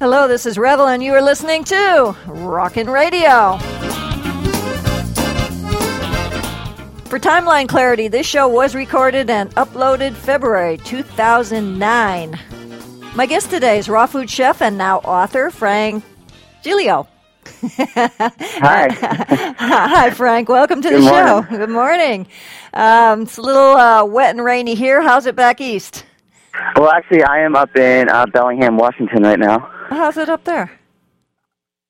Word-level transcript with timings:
Hello, 0.00 0.28
this 0.28 0.44
is 0.46 0.56
Revvell, 0.56 0.92
and 0.92 1.02
you 1.02 1.12
are 1.14 1.22
listening 1.22 1.64
to 1.64 2.16
Rockin' 2.26 2.90
Radio. 2.90 3.58
For 7.08 7.18
timeline 7.18 7.68
clarity, 7.68 8.08
this 8.08 8.26
show 8.26 8.48
was 8.48 8.74
recorded 8.74 9.30
and 9.30 9.50
uploaded 9.54 10.14
February 10.14 10.78
2009. 10.78 12.38
My 13.14 13.26
guest 13.26 13.50
today 13.50 13.78
is 13.78 13.88
raw 13.88 14.06
food 14.06 14.28
chef 14.28 14.60
and 14.60 14.76
now 14.76 14.98
author 14.98 15.50
Frank 15.50 16.02
Giglio. 16.62 17.06
Hi. 17.76 18.88
Hi, 19.58 20.10
Frank. 20.10 20.48
Welcome 20.48 20.82
to 20.82 20.88
Good 20.88 21.02
the 21.02 21.08
show. 21.08 21.42
morning. 21.42 21.58
Good 21.58 21.70
morning. 21.70 22.26
Um, 22.72 23.22
it's 23.22 23.38
a 23.38 23.42
little 23.42 23.76
uh, 23.76 24.04
wet 24.04 24.30
and 24.34 24.44
rainy 24.44 24.74
here. 24.74 25.00
How's 25.02 25.26
it 25.26 25.36
back 25.36 25.60
east? 25.60 26.04
Well, 26.76 26.90
actually, 26.90 27.22
I 27.22 27.40
am 27.40 27.54
up 27.56 27.76
in 27.76 28.08
uh, 28.08 28.26
Bellingham, 28.26 28.76
Washington 28.76 29.22
right 29.22 29.38
now. 29.38 29.70
How's 29.90 30.16
it 30.16 30.28
up 30.28 30.44
there? 30.44 30.78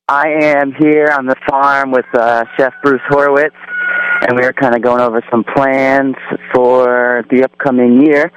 I 0.08 0.28
am 0.28 0.72
here 0.74 1.08
on 1.16 1.26
the 1.26 1.36
farm 1.48 1.90
with 1.90 2.04
uh, 2.14 2.44
Chef 2.58 2.74
Bruce 2.82 3.00
Horowitz, 3.08 3.54
and 4.28 4.38
we 4.38 4.44
are 4.44 4.52
kind 4.52 4.74
of 4.74 4.82
going 4.82 5.00
over 5.00 5.22
some 5.30 5.44
plans 5.44 6.14
for 6.54 7.24
the 7.30 7.44
upcoming 7.44 8.04
year. 8.04 8.30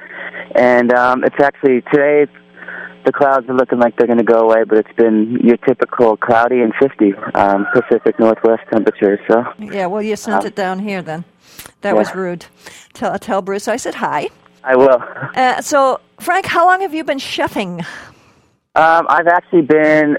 And 0.54 0.92
um, 0.92 1.24
it's 1.24 1.36
actually 1.42 1.82
today. 1.92 2.26
The 3.04 3.12
clouds 3.12 3.48
are 3.48 3.54
looking 3.54 3.78
like 3.78 3.96
they're 3.96 4.06
going 4.06 4.18
to 4.18 4.24
go 4.24 4.40
away, 4.40 4.64
but 4.64 4.78
it's 4.78 4.92
been 4.96 5.38
your 5.42 5.56
typical 5.58 6.16
cloudy 6.18 6.60
and 6.60 6.72
50 6.80 7.14
um, 7.34 7.66
Pacific 7.72 8.18
Northwest 8.18 8.62
temperatures. 8.70 9.18
So 9.30 9.44
Yeah, 9.58 9.86
well, 9.86 10.02
you 10.02 10.14
sent 10.16 10.44
Uh, 10.44 10.48
it 10.48 10.54
down 10.54 10.78
here 10.80 11.00
then. 11.00 11.24
That 11.82 11.96
was 11.96 12.14
rude. 12.14 12.46
Tell, 12.92 13.18
tell 13.18 13.40
Bruce 13.40 13.66
I 13.68 13.76
said 13.76 13.94
hi. 13.94 14.28
I 14.64 14.76
will. 14.76 15.02
Uh, 15.34 15.62
so, 15.62 16.00
Frank, 16.20 16.46
how 16.46 16.66
long 16.66 16.80
have 16.82 16.92
you 16.92 17.04
been 17.04 17.18
chefing? 17.18 17.86
Um, 18.78 19.06
I've 19.08 19.26
actually 19.26 19.62
been 19.62 20.18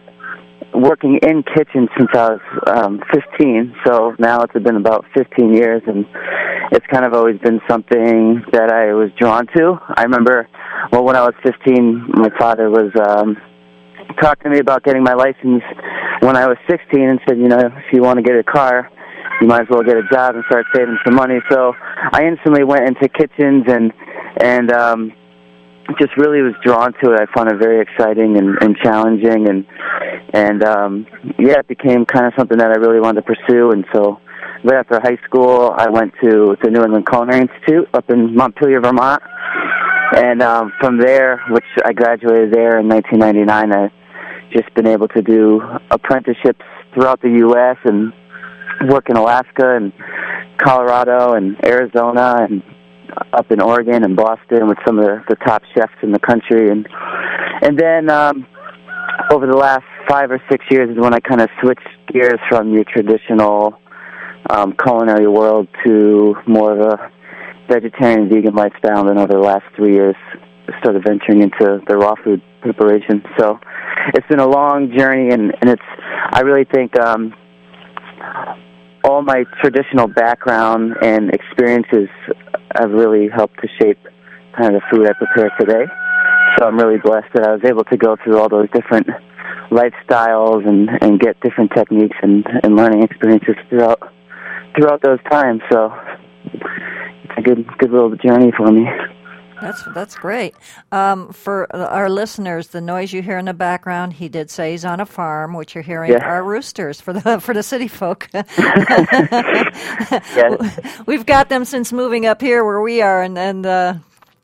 working 0.73 1.17
in 1.23 1.43
kitchens 1.43 1.87
since 1.97 2.09
I 2.13 2.31
was 2.31 2.41
um, 2.67 3.01
15, 3.13 3.73
so 3.87 4.17
now 4.19 4.41
it's 4.41 4.51
been 4.51 4.75
about 4.75 5.05
15 5.15 5.53
years, 5.53 5.81
and 5.87 6.05
it's 6.73 6.85
kind 6.87 7.05
of 7.05 7.13
always 7.13 7.39
been 7.39 7.61
something 7.69 8.43
that 8.51 8.69
I 8.69 8.91
was 8.93 9.11
drawn 9.17 9.47
to. 9.55 9.79
I 9.95 10.03
remember, 10.03 10.49
well, 10.91 11.05
when 11.05 11.15
I 11.15 11.21
was 11.21 11.35
15, 11.41 12.09
my 12.15 12.27
father 12.37 12.69
was 12.69 12.91
um, 13.07 13.37
talking 14.19 14.43
to 14.43 14.49
me 14.49 14.59
about 14.59 14.83
getting 14.83 15.03
my 15.03 15.13
license 15.13 15.63
when 16.19 16.35
I 16.35 16.45
was 16.45 16.57
16, 16.69 16.99
and 16.99 17.21
said, 17.29 17.37
you 17.37 17.47
know, 17.47 17.59
if 17.59 17.93
you 17.93 18.01
want 18.01 18.17
to 18.17 18.23
get 18.23 18.35
a 18.35 18.43
car, 18.43 18.91
you 19.39 19.47
might 19.47 19.61
as 19.61 19.67
well 19.69 19.83
get 19.83 19.95
a 19.95 20.03
job 20.11 20.35
and 20.35 20.43
start 20.47 20.65
saving 20.75 20.97
some 21.05 21.15
money. 21.15 21.39
So 21.49 21.71
I 22.11 22.25
instantly 22.25 22.65
went 22.65 22.89
into 22.89 23.07
kitchens 23.07 23.63
and 23.69 23.93
and 24.41 24.71
um, 24.73 25.13
just 25.97 26.15
really 26.17 26.41
was 26.41 26.53
drawn 26.63 26.93
to 27.03 27.13
it. 27.13 27.19
I 27.19 27.25
found 27.35 27.51
it 27.51 27.57
very 27.57 27.81
exciting 27.81 28.37
and, 28.37 28.57
and 28.61 28.77
challenging, 28.77 29.47
and 29.47 29.65
and 30.33 30.63
um, 30.63 31.07
yeah, 31.39 31.59
it 31.59 31.67
became 31.67 32.05
kind 32.05 32.25
of 32.25 32.33
something 32.37 32.57
that 32.57 32.71
I 32.71 32.75
really 32.75 32.99
wanted 32.99 33.25
to 33.25 33.33
pursue. 33.33 33.71
And 33.71 33.85
so, 33.93 34.19
right 34.63 34.79
after 34.79 34.99
high 35.01 35.17
school, 35.25 35.73
I 35.75 35.89
went 35.89 36.13
to 36.23 36.55
the 36.61 36.69
New 36.69 36.83
England 36.83 37.07
Culinary 37.07 37.41
Institute 37.41 37.87
up 37.93 38.09
in 38.09 38.35
Montpelier, 38.35 38.81
Vermont, 38.81 39.21
and 40.15 40.41
um, 40.41 40.73
from 40.79 40.99
there, 40.99 41.41
which 41.49 41.65
I 41.85 41.93
graduated 41.93 42.53
there 42.53 42.79
in 42.79 42.87
1999, 42.87 43.73
I 43.73 43.91
just 44.51 44.73
been 44.73 44.87
able 44.87 45.07
to 45.09 45.21
do 45.21 45.61
apprenticeships 45.91 46.65
throughout 46.93 47.21
the 47.21 47.29
U.S. 47.29 47.77
and 47.85 48.11
work 48.89 49.09
in 49.09 49.17
Alaska 49.17 49.75
and 49.75 49.93
Colorado 50.57 51.33
and 51.33 51.55
Arizona 51.65 52.47
and 52.49 52.63
up 53.33 53.51
in 53.51 53.61
Oregon 53.61 54.03
and 54.03 54.15
Boston 54.15 54.67
with 54.67 54.77
some 54.85 54.99
of 54.99 55.05
the, 55.05 55.23
the 55.29 55.35
top 55.35 55.63
chefs 55.75 55.93
in 56.01 56.11
the 56.11 56.19
country. 56.19 56.69
And 56.69 56.87
and 57.61 57.77
then 57.77 58.09
um 58.09 58.47
over 59.31 59.45
the 59.45 59.57
last 59.57 59.85
five 60.07 60.31
or 60.31 60.41
six 60.49 60.65
years 60.71 60.89
is 60.89 60.97
when 60.97 61.13
I 61.13 61.19
kind 61.19 61.41
of 61.41 61.49
switched 61.61 61.87
gears 62.11 62.39
from 62.49 62.73
your 62.73 62.83
traditional 62.83 63.79
um 64.49 64.73
culinary 64.81 65.27
world 65.27 65.67
to 65.85 66.35
more 66.47 66.73
of 66.73 66.79
a 66.79 67.11
vegetarian 67.67 68.29
vegan 68.29 68.55
lifestyle. 68.55 69.07
And 69.09 69.19
over 69.19 69.33
the 69.33 69.39
last 69.39 69.65
three 69.75 69.93
years 69.93 70.15
started 70.79 71.03
venturing 71.05 71.41
into 71.41 71.81
the 71.87 71.97
raw 71.97 72.15
food 72.23 72.41
preparation. 72.61 73.23
So 73.37 73.59
it's 74.13 74.27
been 74.27 74.39
a 74.39 74.47
long 74.47 74.95
journey 74.97 75.33
and 75.33 75.53
and 75.61 75.69
it's 75.69 75.89
I 76.31 76.41
really 76.41 76.65
think 76.65 76.97
um 76.99 77.33
all 79.03 79.21
my 79.21 79.45
traditional 79.61 80.07
background 80.07 80.95
and 81.01 81.31
experiences 81.31 82.09
have 82.75 82.91
really 82.91 83.29
helped 83.29 83.59
to 83.61 83.67
shape 83.79 83.99
kind 84.57 84.75
of 84.75 84.81
the 84.81 84.87
food 84.91 85.07
I 85.07 85.13
prepare 85.13 85.51
today. 85.59 85.85
So 86.57 86.65
I'm 86.65 86.77
really 86.77 86.97
blessed 86.97 87.31
that 87.33 87.47
I 87.47 87.53
was 87.53 87.61
able 87.63 87.83
to 87.85 87.97
go 87.97 88.17
through 88.23 88.37
all 88.39 88.49
those 88.49 88.69
different 88.71 89.07
lifestyles 89.69 90.67
and 90.67 90.89
and 91.01 91.19
get 91.19 91.39
different 91.41 91.71
techniques 91.75 92.17
and 92.21 92.45
and 92.63 92.75
learning 92.75 93.03
experiences 93.03 93.55
throughout 93.69 94.11
throughout 94.75 95.01
those 95.01 95.19
times. 95.31 95.61
So 95.71 95.93
it's 96.53 97.37
a 97.37 97.41
good 97.41 97.65
good 97.77 97.91
little 97.91 98.15
journey 98.15 98.51
for 98.55 98.71
me. 98.71 98.85
That's 99.61 99.83
that's 99.93 100.15
great. 100.15 100.55
Um, 100.91 101.33
for 101.33 101.73
our 101.75 102.09
listeners, 102.09 102.67
the 102.67 102.81
noise 102.81 103.11
you 103.13 103.21
hear 103.21 103.37
in 103.37 103.45
the 103.45 103.53
background, 103.53 104.13
he 104.13 104.29
did 104.29 104.49
say 104.49 104.71
he's 104.71 104.85
on 104.85 104.99
a 104.99 105.05
farm. 105.05 105.53
What 105.53 105.75
you're 105.75 105.81
hearing 105.83 106.11
Yeah. 106.11 106.23
are 106.25 106.43
roosters 106.43 107.01
for 107.01 107.13
the 107.13 107.39
for 107.39 107.53
the 107.53 107.63
city 107.63 107.87
folk. 107.87 108.27
Yes. 110.35 111.01
We've 111.05 111.25
got 111.25 111.49
them 111.49 111.65
since 111.65 111.91
moving 111.91 112.25
up 112.25 112.41
here 112.41 112.63
where 112.63 112.81
we 112.81 113.01
are, 113.01 113.21
and 113.21 113.37
and 113.37 113.65
uh, 113.65 113.93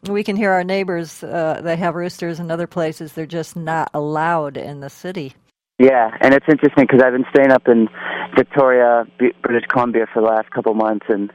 we 0.09 0.24
can 0.24 0.36
hear 0.36 0.52
our 0.52 0.64
neighbors. 0.64 1.24
Uh, 1.24 1.62
they 1.64 1.75
have 1.78 1.96
roosters 1.96 2.40
in 2.40 2.52
other 2.52 2.68
places. 2.68 3.14
They're 3.14 3.25
just 3.25 3.56
not 3.56 3.90
allowed 3.94 4.58
in 4.58 4.80
the 4.81 4.90
city. 4.90 5.34
Yeah, 5.80 6.16
and 6.22 6.34
it's 6.34 6.46
interesting 6.48 6.86
because 6.90 7.02
I've 7.04 7.14
been 7.14 7.25
staying 7.34 7.52
up 7.52 7.68
in 7.68 7.90
Victoria, 8.36 9.06
British 9.42 9.68
Columbia, 9.70 10.06
for 10.14 10.22
the 10.22 10.28
last 10.28 10.50
couple 10.52 10.74
months, 10.74 11.06
and 11.09 11.31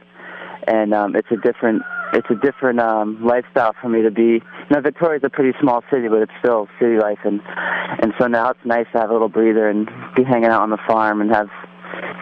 and 0.67 0.93
um, 0.93 1.15
it's 1.15 1.27
a 1.31 1.37
different 1.37 1.81
it's 2.13 2.27
a 2.29 2.35
different 2.35 2.79
um, 2.79 3.23
lifestyle 3.25 3.73
for 3.81 3.89
me 3.89 4.01
to 4.03 4.11
be. 4.11 4.21
You 4.41 4.41
know, 4.71 4.81
Victoria's 4.81 5.23
a 5.23 5.29
pretty 5.29 5.57
small 5.61 5.83
city, 5.91 6.07
but 6.07 6.21
it's 6.21 6.31
still 6.39 6.67
city 6.79 6.97
life, 6.97 7.19
and 7.23 7.41
and 8.01 8.13
so 8.19 8.27
now 8.27 8.49
it's 8.51 8.59
nice 8.65 8.85
to 8.93 8.99
have 8.99 9.09
a 9.09 9.13
little 9.13 9.29
breather 9.29 9.69
and 9.69 9.89
be 10.15 10.23
hanging 10.23 10.49
out 10.49 10.61
on 10.61 10.69
the 10.69 10.79
farm 10.87 11.21
and 11.21 11.31
have. 11.31 11.47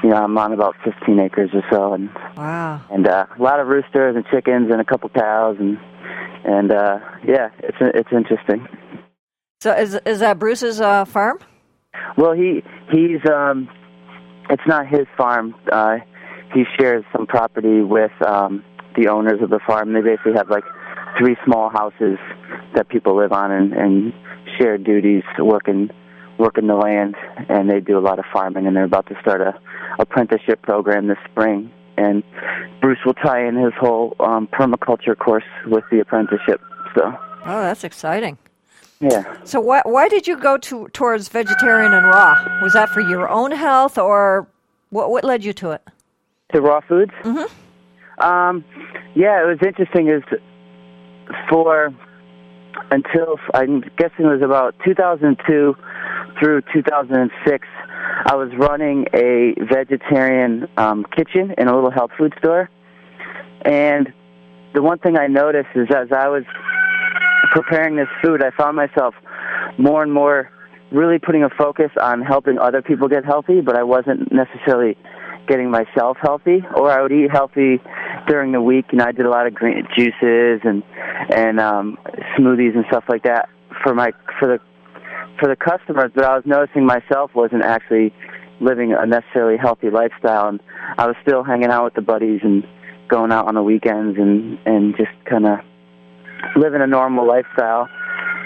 You 0.03 0.09
know, 0.09 0.15
I'm 0.15 0.35
on 0.37 0.51
about 0.51 0.75
15 0.83 1.19
acres 1.19 1.51
or 1.53 1.61
so, 1.71 1.93
and 1.93 2.09
Wow. 2.35 2.81
and 2.89 3.07
uh, 3.07 3.27
a 3.37 3.41
lot 3.41 3.59
of 3.59 3.67
roosters 3.67 4.15
and 4.15 4.25
chickens 4.31 4.71
and 4.71 4.81
a 4.81 4.83
couple 4.85 5.09
cows, 5.09 5.57
and 5.59 5.77
and 6.43 6.71
uh, 6.71 6.99
yeah, 7.27 7.49
it's 7.59 7.77
it's 7.79 8.09
interesting. 8.11 8.67
So 9.61 9.73
is 9.73 9.95
is 10.05 10.19
that 10.21 10.39
Bruce's 10.39 10.81
uh, 10.81 11.05
farm? 11.05 11.39
Well, 12.17 12.33
he 12.33 12.63
he's 12.91 13.19
um, 13.29 13.69
it's 14.49 14.63
not 14.65 14.87
his 14.87 15.05
farm. 15.17 15.53
Uh, 15.71 15.97
he 16.53 16.63
shares 16.79 17.03
some 17.15 17.27
property 17.27 17.81
with 17.81 18.11
um, 18.25 18.63
the 18.99 19.09
owners 19.09 19.41
of 19.41 19.49
the 19.49 19.59
farm. 19.65 19.93
They 19.93 20.01
basically 20.01 20.33
have 20.33 20.49
like 20.49 20.63
three 21.17 21.35
small 21.45 21.69
houses 21.69 22.17
that 22.75 22.89
people 22.89 23.15
live 23.17 23.31
on 23.31 23.51
and, 23.51 23.73
and 23.73 24.13
share 24.57 24.77
duties, 24.77 25.23
working 25.39 25.89
working 26.37 26.67
the 26.67 26.75
land, 26.75 27.15
and 27.49 27.69
they 27.69 27.81
do 27.81 27.97
a 27.97 27.99
lot 27.99 28.17
of 28.17 28.25
farming. 28.31 28.65
And 28.65 28.75
they're 28.75 28.85
about 28.85 29.07
to 29.07 29.15
start 29.21 29.41
a 29.41 29.53
apprenticeship 29.99 30.61
program 30.61 31.07
this 31.07 31.17
spring. 31.29 31.71
And 31.97 32.23
Bruce 32.79 32.99
will 33.05 33.13
tie 33.15 33.45
in 33.45 33.57
his 33.57 33.73
whole 33.77 34.15
um, 34.21 34.47
permaculture 34.47 35.17
course 35.17 35.43
with 35.65 35.83
the 35.91 35.99
apprenticeship. 35.99 36.61
So, 36.95 37.01
Oh, 37.45 37.61
that's 37.61 37.83
exciting. 37.83 38.37
yeah. 39.01 39.23
So 39.43 39.59
why 39.59 39.81
why 39.85 40.07
did 40.09 40.27
you 40.27 40.37
go 40.37 40.57
to 40.57 40.87
towards 40.89 41.27
vegetarian 41.29 41.93
and 41.93 42.05
raw? 42.05 42.59
Was 42.61 42.73
that 42.73 42.89
for 42.89 43.01
your 43.01 43.29
own 43.29 43.51
health, 43.51 43.97
or 43.97 44.47
what 44.91 45.09
what 45.11 45.23
led 45.23 45.43
you 45.43 45.53
to 45.53 45.71
it? 45.71 45.81
to 46.53 46.61
raw 46.61 46.79
foods. 46.81 47.11
Mm-hmm. 47.23 47.45
Um, 48.19 48.65
yeah, 49.15 49.41
it 49.41 49.47
was 49.47 49.59
interesting. 49.65 50.09
Is 50.09 50.23
for 51.49 51.93
until 52.91 53.39
I'm 53.53 53.81
guessing 53.97 54.25
it 54.25 54.39
was 54.39 54.41
about 54.41 54.75
2002 54.85 55.75
through 56.39 56.61
2006, 56.73 57.67
I 58.25 58.35
was 58.35 58.49
running 58.57 59.05
a 59.13 59.53
vegetarian 59.71 60.67
um, 60.77 61.05
kitchen 61.15 61.53
in 61.57 61.67
a 61.67 61.75
little 61.75 61.91
health 61.91 62.11
food 62.17 62.33
store, 62.39 62.69
and 63.63 64.13
the 64.73 64.81
one 64.81 64.99
thing 64.99 65.17
I 65.17 65.27
noticed 65.27 65.69
is 65.75 65.87
as 65.95 66.11
I 66.11 66.27
was 66.27 66.43
preparing 67.51 67.95
this 67.95 68.07
food, 68.21 68.43
I 68.43 68.51
found 68.51 68.75
myself 68.75 69.15
more 69.77 70.03
and 70.03 70.13
more 70.13 70.51
really 70.91 71.19
putting 71.19 71.43
a 71.43 71.49
focus 71.49 71.91
on 72.01 72.21
helping 72.21 72.57
other 72.57 72.81
people 72.81 73.07
get 73.07 73.25
healthy, 73.25 73.61
but 73.61 73.75
I 73.75 73.83
wasn't 73.83 74.31
necessarily 74.31 74.97
getting 75.49 75.69
myself 75.69 76.17
healthy. 76.21 76.59
Or 76.75 76.89
I 76.91 77.01
would 77.01 77.11
eat 77.11 77.29
healthy 77.31 77.81
during 78.27 78.51
the 78.51 78.61
week, 78.61 78.85
and 78.91 79.01
I 79.01 79.11
did 79.11 79.25
a 79.25 79.29
lot 79.29 79.47
of 79.47 79.53
green 79.53 79.85
juices 79.97 80.61
and 80.63 80.83
and 81.35 81.59
um, 81.59 81.97
smoothies 82.37 82.75
and 82.75 82.85
stuff 82.87 83.03
like 83.09 83.23
that 83.23 83.49
for 83.83 83.93
my 83.93 84.11
for 84.39 84.47
the 84.47 84.59
for 85.39 85.49
the 85.49 85.55
customers. 85.55 86.11
But 86.15 86.23
I 86.23 86.35
was 86.35 86.43
noticing 86.45 86.85
myself 86.85 87.31
wasn't 87.33 87.63
actually 87.63 88.13
living 88.61 88.93
a 88.93 89.05
necessarily 89.05 89.57
healthy 89.57 89.89
lifestyle, 89.89 90.47
and 90.47 90.61
I 90.97 91.07
was 91.07 91.15
still 91.21 91.43
hanging 91.43 91.69
out 91.69 91.85
with 91.85 91.93
the 91.95 92.01
buddies 92.01 92.41
and 92.43 92.63
going 93.09 93.31
out 93.31 93.47
on 93.47 93.55
the 93.55 93.63
weekends 93.63 94.17
and 94.17 94.59
and 94.65 94.95
just 94.95 95.11
kind 95.25 95.47
of 95.47 95.59
living 96.55 96.81
a 96.81 96.87
normal 96.87 97.27
lifestyle. 97.27 97.89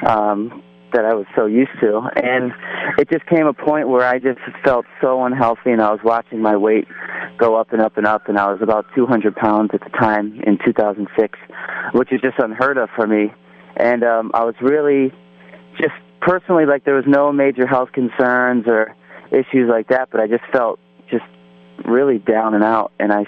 Um, 0.07 0.62
that 0.93 1.05
I 1.05 1.13
was 1.13 1.25
so 1.35 1.45
used 1.45 1.71
to. 1.81 2.01
And 2.15 2.51
it 2.97 3.09
just 3.09 3.25
came 3.27 3.45
a 3.45 3.53
point 3.53 3.89
where 3.89 4.05
I 4.05 4.19
just 4.19 4.39
felt 4.63 4.85
so 5.01 5.23
unhealthy, 5.23 5.71
and 5.71 5.81
I 5.81 5.91
was 5.91 5.99
watching 6.03 6.41
my 6.41 6.55
weight 6.55 6.87
go 7.37 7.55
up 7.55 7.73
and 7.73 7.81
up 7.81 7.97
and 7.97 8.05
up, 8.05 8.27
and 8.29 8.37
I 8.37 8.51
was 8.51 8.61
about 8.61 8.85
200 8.95 9.35
pounds 9.35 9.71
at 9.73 9.81
the 9.81 9.89
time 9.89 10.39
in 10.45 10.57
2006, 10.63 11.37
which 11.93 12.11
is 12.11 12.21
just 12.21 12.39
unheard 12.39 12.77
of 12.77 12.89
for 12.95 13.07
me. 13.07 13.33
And 13.75 14.03
um, 14.03 14.31
I 14.33 14.43
was 14.45 14.55
really 14.61 15.11
just 15.77 15.93
personally 16.21 16.65
like 16.65 16.85
there 16.85 16.95
was 16.95 17.05
no 17.07 17.31
major 17.31 17.67
health 17.67 17.91
concerns 17.91 18.65
or 18.67 18.95
issues 19.31 19.69
like 19.69 19.89
that, 19.89 20.09
but 20.11 20.21
I 20.21 20.27
just 20.27 20.43
felt 20.51 20.79
just 21.09 21.25
really 21.85 22.19
down 22.19 22.53
and 22.53 22.63
out, 22.63 22.91
and 22.99 23.11
I 23.11 23.25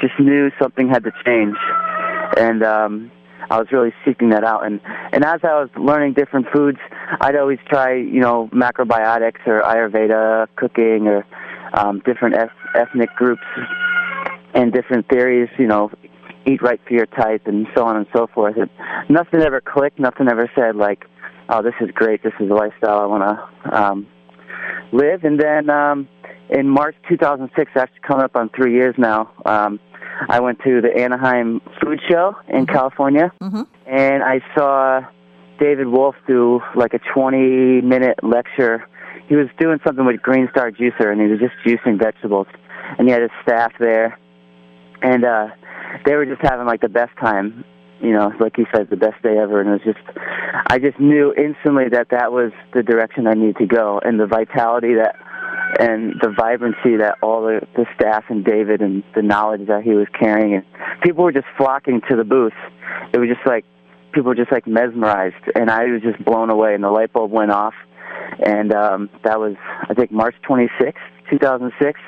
just 0.00 0.18
knew 0.18 0.50
something 0.60 0.88
had 0.88 1.04
to 1.04 1.12
change. 1.24 1.56
And 2.36 2.62
um, 2.62 3.10
I 3.50 3.58
was 3.58 3.68
really 3.72 3.92
seeking 4.04 4.30
that 4.30 4.44
out. 4.44 4.66
And 4.66 4.80
and 5.12 5.24
as 5.24 5.40
I 5.42 5.54
was 5.60 5.68
learning 5.76 6.14
different 6.14 6.46
foods, 6.52 6.78
I'd 7.20 7.36
always 7.36 7.58
try, 7.68 7.94
you 7.94 8.20
know, 8.20 8.48
macrobiotics 8.52 9.46
or 9.46 9.62
Ayurveda 9.62 10.48
cooking 10.56 11.06
or 11.08 11.26
um, 11.74 12.00
different 12.04 12.36
eth- 12.36 12.50
ethnic 12.74 13.10
groups 13.16 13.42
and 14.54 14.72
different 14.72 15.08
theories, 15.08 15.48
you 15.58 15.66
know, 15.66 15.90
eat 16.46 16.62
right 16.62 16.80
for 16.86 16.94
your 16.94 17.06
type 17.06 17.46
and 17.46 17.66
so 17.74 17.84
on 17.84 17.96
and 17.96 18.06
so 18.14 18.26
forth. 18.28 18.56
And 18.56 18.70
nothing 19.08 19.40
ever 19.40 19.60
clicked. 19.60 19.98
Nothing 19.98 20.28
ever 20.28 20.50
said 20.54 20.76
like, 20.76 21.04
oh, 21.48 21.62
this 21.62 21.74
is 21.80 21.90
great. 21.92 22.22
This 22.22 22.32
is 22.40 22.48
the 22.48 22.54
lifestyle 22.54 23.00
I 23.00 23.06
want 23.06 23.38
to 23.62 23.82
um, 23.82 24.06
live. 24.92 25.24
And 25.24 25.40
then 25.40 25.70
um, 25.70 26.08
in 26.50 26.68
March 26.68 26.96
2006, 27.08 27.72
actually 27.76 28.00
coming 28.06 28.24
up 28.24 28.36
on 28.36 28.50
three 28.50 28.74
years 28.74 28.94
now. 28.98 29.32
Um, 29.44 29.80
I 30.28 30.40
went 30.40 30.60
to 30.64 30.80
the 30.80 30.94
Anaheim 30.96 31.60
Food 31.82 32.00
Show 32.08 32.36
in 32.48 32.66
mm-hmm. 32.66 32.74
California, 32.74 33.32
mm-hmm. 33.40 33.62
and 33.86 34.22
I 34.22 34.40
saw 34.54 35.00
David 35.58 35.88
Wolfe 35.88 36.16
do 36.26 36.60
like 36.74 36.94
a 36.94 37.00
20 37.14 37.82
minute 37.82 38.18
lecture. 38.22 38.86
He 39.28 39.36
was 39.36 39.48
doing 39.58 39.78
something 39.86 40.04
with 40.04 40.20
Green 40.22 40.48
Star 40.50 40.70
Juicer, 40.70 41.10
and 41.10 41.20
he 41.20 41.26
was 41.26 41.40
just 41.40 41.54
juicing 41.64 41.98
vegetables. 41.98 42.46
And 42.98 43.08
he 43.08 43.12
had 43.12 43.22
his 43.22 43.30
staff 43.42 43.72
there, 43.78 44.18
and 45.02 45.24
uh, 45.24 45.48
they 46.04 46.14
were 46.14 46.26
just 46.26 46.42
having 46.42 46.66
like 46.66 46.80
the 46.80 46.88
best 46.88 47.16
time. 47.18 47.64
You 48.00 48.12
know, 48.12 48.32
like 48.38 48.56
he 48.56 48.64
said, 48.74 48.90
the 48.90 48.96
best 48.96 49.22
day 49.22 49.38
ever. 49.38 49.60
And 49.60 49.70
it 49.70 49.84
was 49.84 49.94
just, 49.94 50.18
I 50.66 50.78
just 50.78 51.00
knew 51.00 51.32
instantly 51.38 51.88
that 51.90 52.08
that 52.10 52.32
was 52.32 52.52
the 52.74 52.82
direction 52.82 53.26
I 53.26 53.32
needed 53.32 53.56
to 53.58 53.66
go, 53.66 54.00
and 54.04 54.20
the 54.20 54.26
vitality 54.26 54.94
that 54.94 55.16
and 55.78 56.14
the 56.20 56.32
vibrancy 56.36 56.96
that 56.98 57.16
all 57.22 57.42
the, 57.42 57.66
the 57.74 57.86
staff 57.94 58.24
and 58.28 58.44
David 58.44 58.80
and 58.80 59.02
the 59.14 59.22
knowledge 59.22 59.66
that 59.68 59.82
he 59.82 59.92
was 59.92 60.06
carrying 60.18 60.54
and 60.54 60.64
people 61.02 61.24
were 61.24 61.32
just 61.32 61.46
flocking 61.56 62.00
to 62.08 62.16
the 62.16 62.24
booth. 62.24 62.52
It 63.12 63.18
was 63.18 63.28
just 63.28 63.46
like 63.46 63.64
people 64.12 64.28
were 64.28 64.34
just 64.34 64.52
like 64.52 64.66
mesmerized 64.66 65.44
and 65.54 65.70
I 65.70 65.84
was 65.86 66.02
just 66.02 66.24
blown 66.24 66.50
away 66.50 66.74
and 66.74 66.84
the 66.84 66.90
light 66.90 67.12
bulb 67.12 67.30
went 67.30 67.50
off 67.50 67.74
and 68.44 68.72
um 68.72 69.10
that 69.24 69.38
was 69.40 69.56
I 69.88 69.94
think 69.94 70.12
March 70.12 70.36
26th, 70.48 70.94
2006 71.30 72.00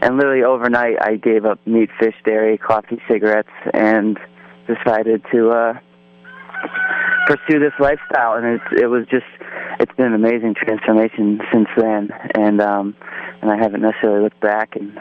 and 0.00 0.16
literally 0.16 0.42
overnight 0.42 0.96
I 1.00 1.16
gave 1.16 1.44
up 1.44 1.64
meat, 1.66 1.90
fish, 2.00 2.14
dairy, 2.24 2.58
coffee, 2.58 3.00
cigarettes 3.08 3.48
and 3.72 4.18
decided 4.66 5.22
to 5.32 5.50
uh 5.50 5.78
pursue 7.26 7.60
this 7.60 7.72
lifestyle 7.78 8.34
and 8.34 8.46
it 8.46 8.82
it 8.82 8.86
was 8.86 9.06
just 9.10 9.24
it's 9.82 9.92
been 9.96 10.06
an 10.06 10.14
amazing 10.14 10.54
transformation 10.54 11.40
since 11.52 11.68
then, 11.76 12.10
and 12.36 12.60
um, 12.60 12.94
and 13.40 13.50
I 13.50 13.56
haven't 13.56 13.82
necessarily 13.82 14.22
looked 14.22 14.40
back. 14.40 14.76
And 14.76 14.98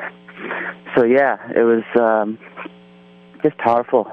so 0.95 1.03
yeah, 1.03 1.37
it 1.55 1.63
was 1.63 1.83
um, 1.99 2.37
just 3.43 3.57
powerful. 3.57 4.11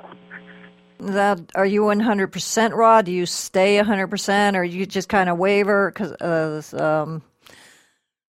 That 1.01 1.41
are 1.55 1.67
you 1.67 1.83
100% 1.83 2.73
raw? 2.75 3.03
Do 3.03 3.13
you 3.13 3.25
stay 3.25 3.79
100%, 3.79 4.57
or 4.57 4.65
you 4.65 4.85
just 4.85 5.09
kind 5.09 5.29
of 5.29 5.39
waver? 5.39 5.93
Because 5.93 6.75
uh, 6.75 7.05
um, 7.05 7.23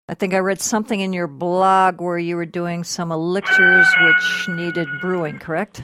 I 0.08 0.14
think 0.14 0.34
I 0.34 0.38
read 0.38 0.60
something 0.60 0.98
in 0.98 1.12
your 1.12 1.26
blog 1.26 2.00
where 2.00 2.18
you 2.18 2.36
were 2.36 2.46
doing 2.46 2.82
some 2.82 3.12
elixirs 3.12 3.86
which 4.00 4.48
needed 4.48 4.88
brewing. 5.00 5.38
Correct? 5.38 5.82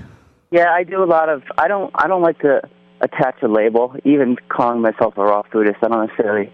Yeah, 0.50 0.72
I 0.72 0.84
do 0.84 1.02
a 1.02 1.06
lot 1.06 1.28
of. 1.28 1.42
I 1.58 1.68
don't. 1.68 1.92
I 1.94 2.08
don't 2.08 2.22
like 2.22 2.38
to 2.40 2.62
attach 3.00 3.42
a 3.42 3.48
label. 3.48 3.94
Even 4.04 4.36
calling 4.48 4.80
myself 4.80 5.16
a 5.16 5.22
raw 5.22 5.42
foodist, 5.42 5.76
I 5.82 5.88
don't 5.88 6.06
necessarily 6.06 6.52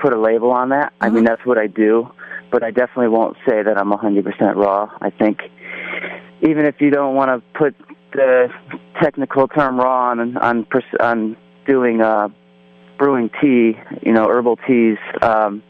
put 0.00 0.12
a 0.12 0.20
label 0.20 0.50
on 0.50 0.70
that. 0.70 0.92
Mm-hmm. 0.92 1.04
I 1.04 1.08
mean, 1.08 1.16
mm-hmm. 1.18 1.26
that's 1.26 1.46
what 1.46 1.58
I 1.58 1.66
do, 1.66 2.10
but 2.50 2.62
I 2.62 2.70
definitely 2.70 3.08
won't 3.08 3.36
say 3.48 3.62
that 3.62 3.78
I'm 3.78 3.90
100% 3.90 4.56
raw. 4.56 4.90
I 5.00 5.10
think 5.10 5.40
even 6.42 6.66
if 6.66 6.76
you 6.80 6.90
don't 6.90 7.14
want 7.14 7.30
to 7.30 7.58
put 7.58 7.74
the 8.12 8.48
technical 9.00 9.46
term 9.46 9.78
raw 9.78 10.10
on 10.10 10.36
on 10.36 10.66
on 10.98 11.36
doing 11.66 12.00
uh 12.00 12.28
brewing 12.98 13.30
tea, 13.40 13.78
you 14.02 14.12
know, 14.12 14.26
herbal 14.28 14.56
teas, 14.66 14.98
um 15.22 15.62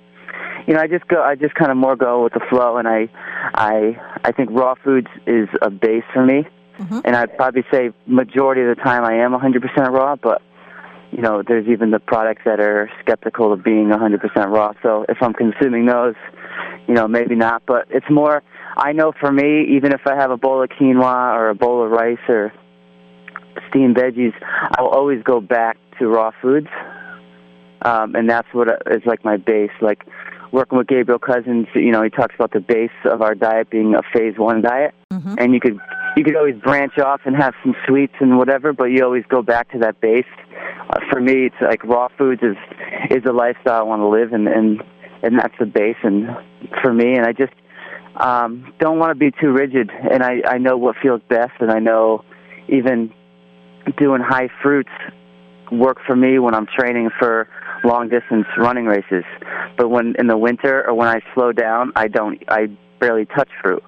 you 0.67 0.75
know, 0.75 0.81
I 0.81 0.87
just 0.87 1.07
go 1.09 1.23
I 1.23 1.35
just 1.35 1.55
kind 1.55 1.71
of 1.71 1.77
more 1.77 1.97
go 1.97 2.25
with 2.25 2.33
the 2.33 2.41
flow 2.49 2.79
and 2.79 2.89
I 2.89 3.11
I 3.55 4.01
I 4.25 4.33
think 4.33 4.51
raw 4.53 4.75
foods 4.83 5.09
is 5.27 5.49
a 5.61 5.71
base 5.71 6.05
for 6.15 6.25
me 6.25 6.47
Mm-hmm. 6.81 7.01
And 7.05 7.15
I'd 7.15 7.37
probably 7.37 7.65
say 7.71 7.91
majority 8.07 8.63
of 8.63 8.75
the 8.75 8.83
time 8.83 9.05
I 9.05 9.17
am 9.17 9.33
100% 9.33 9.63
raw, 9.91 10.17
but 10.17 10.43
you 11.13 11.23
know, 11.23 11.43
there's 11.47 11.67
even 11.67 11.91
the 11.91 11.99
products 11.99 12.43
that 12.45 12.61
are 12.61 12.91
skeptical 13.01 13.53
of 13.53 13.65
being 13.65 13.89
100% 13.89 14.21
raw. 14.51 14.73
So 14.83 15.05
if 15.09 15.19
I'm 15.21 15.33
consuming 15.33 15.87
those, 15.87 16.15
you 16.87 16.95
know, 16.95 17.09
maybe 17.09 17.35
not. 17.35 17.63
But 17.67 17.87
it's 17.91 18.09
more, 18.09 18.43
I 18.77 18.93
know 18.93 19.13
for 19.19 19.33
me, 19.33 19.77
even 19.77 19.93
if 19.93 20.03
I 20.07 20.15
have 20.15 20.31
a 20.31 20.37
bowl 20.37 20.63
of 20.63 20.71
quinoa 20.71 21.35
or 21.35 21.49
a 21.49 21.55
bowl 21.55 21.85
of 21.85 21.91
rice 21.91 22.19
or 22.29 22.53
steamed 23.69 23.97
veggies, 23.97 24.33
I'll 24.79 24.89
always 24.89 25.23
go 25.23 25.41
back 25.41 25.79
to 25.99 26.09
raw 26.09 26.31
foods. 26.41 26.69
Um, 27.83 28.15
and 28.15 28.29
that's 28.29 28.49
what 28.53 28.69
is 28.91 29.03
like 29.05 29.25
my 29.25 29.37
base. 29.37 29.71
Like 29.81 30.05
working 30.53 30.79
with 30.79 30.87
Gabriel 30.87 31.19
Cousens, 31.19 31.67
you 31.75 31.91
know, 31.91 32.03
he 32.03 32.11
talks 32.11 32.35
about 32.35 32.53
the 32.53 32.61
base 32.61 32.91
of 33.05 33.21
our 33.23 33.35
diet 33.35 33.71
being 33.71 33.95
a 33.95 34.03
phase 34.17 34.39
one 34.39 34.63
diet. 34.63 34.95
Mm-hmm. 35.13 35.35
And 35.39 35.55
you 35.55 35.61
could 35.61 35.79
you 36.17 36.25
could 36.25 36.37
always 36.37 36.57
branch 36.57 36.99
off 36.99 37.21
and 37.25 37.37
have 37.37 37.55
some 37.63 37.75
sweets 37.87 38.15
and 38.21 38.37
whatever, 38.39 38.73
but 38.73 38.87
you 38.87 39.05
always 39.05 39.25
go 39.29 39.43
back 39.43 39.71
to 39.73 39.79
that 39.79 40.01
base. 40.01 40.25
Uh, 40.89 41.01
for 41.11 41.21
me, 41.21 41.47
it's 41.47 41.57
like 41.61 41.85
raw 41.85 42.09
foods 42.19 42.43
is 42.43 42.57
is 43.11 43.25
a 43.29 43.33
lifestyle 43.33 43.81
I 43.81 43.83
want 43.83 44.01
to 44.01 44.09
live, 44.09 44.33
and 44.33 44.49
and 44.49 44.83
and 45.23 45.39
that's 45.39 45.55
the 45.59 45.67
base. 45.67 45.97
And 46.03 46.29
for 46.83 46.93
me, 46.93 47.15
and 47.15 47.25
I 47.25 47.33
just 47.33 47.53
um, 48.17 48.73
don't 48.79 48.99
want 48.99 49.11
to 49.11 49.15
be 49.15 49.31
too 49.41 49.53
rigid. 49.53 49.91
And 49.91 50.23
I 50.23 50.43
I 50.47 50.59
know 50.59 50.77
what 50.77 50.97
feels 51.03 51.21
best, 51.29 51.53
and 51.61 51.71
I 51.71 51.79
know 51.79 52.25
even 52.69 53.13
doing 53.97 54.21
high 54.21 54.49
fruits 54.63 54.91
work 55.71 55.99
for 56.07 56.17
me 56.17 56.39
when 56.39 56.55
I'm 56.55 56.67
training 56.67 57.11
for 57.19 57.49
long 57.85 58.09
distance 58.09 58.47
running 58.59 58.87
races. 58.87 59.25
But 59.77 59.89
when 59.89 60.15
in 60.19 60.27
the 60.27 60.37
winter 60.37 60.87
or 60.87 60.95
when 60.95 61.09
I 61.09 61.21
slow 61.35 61.53
down, 61.53 61.93
I 61.97 62.09
don't 62.09 62.43
I 62.49 62.67
barely 62.99 63.27
touch 63.27 63.49
fruit. 63.63 63.83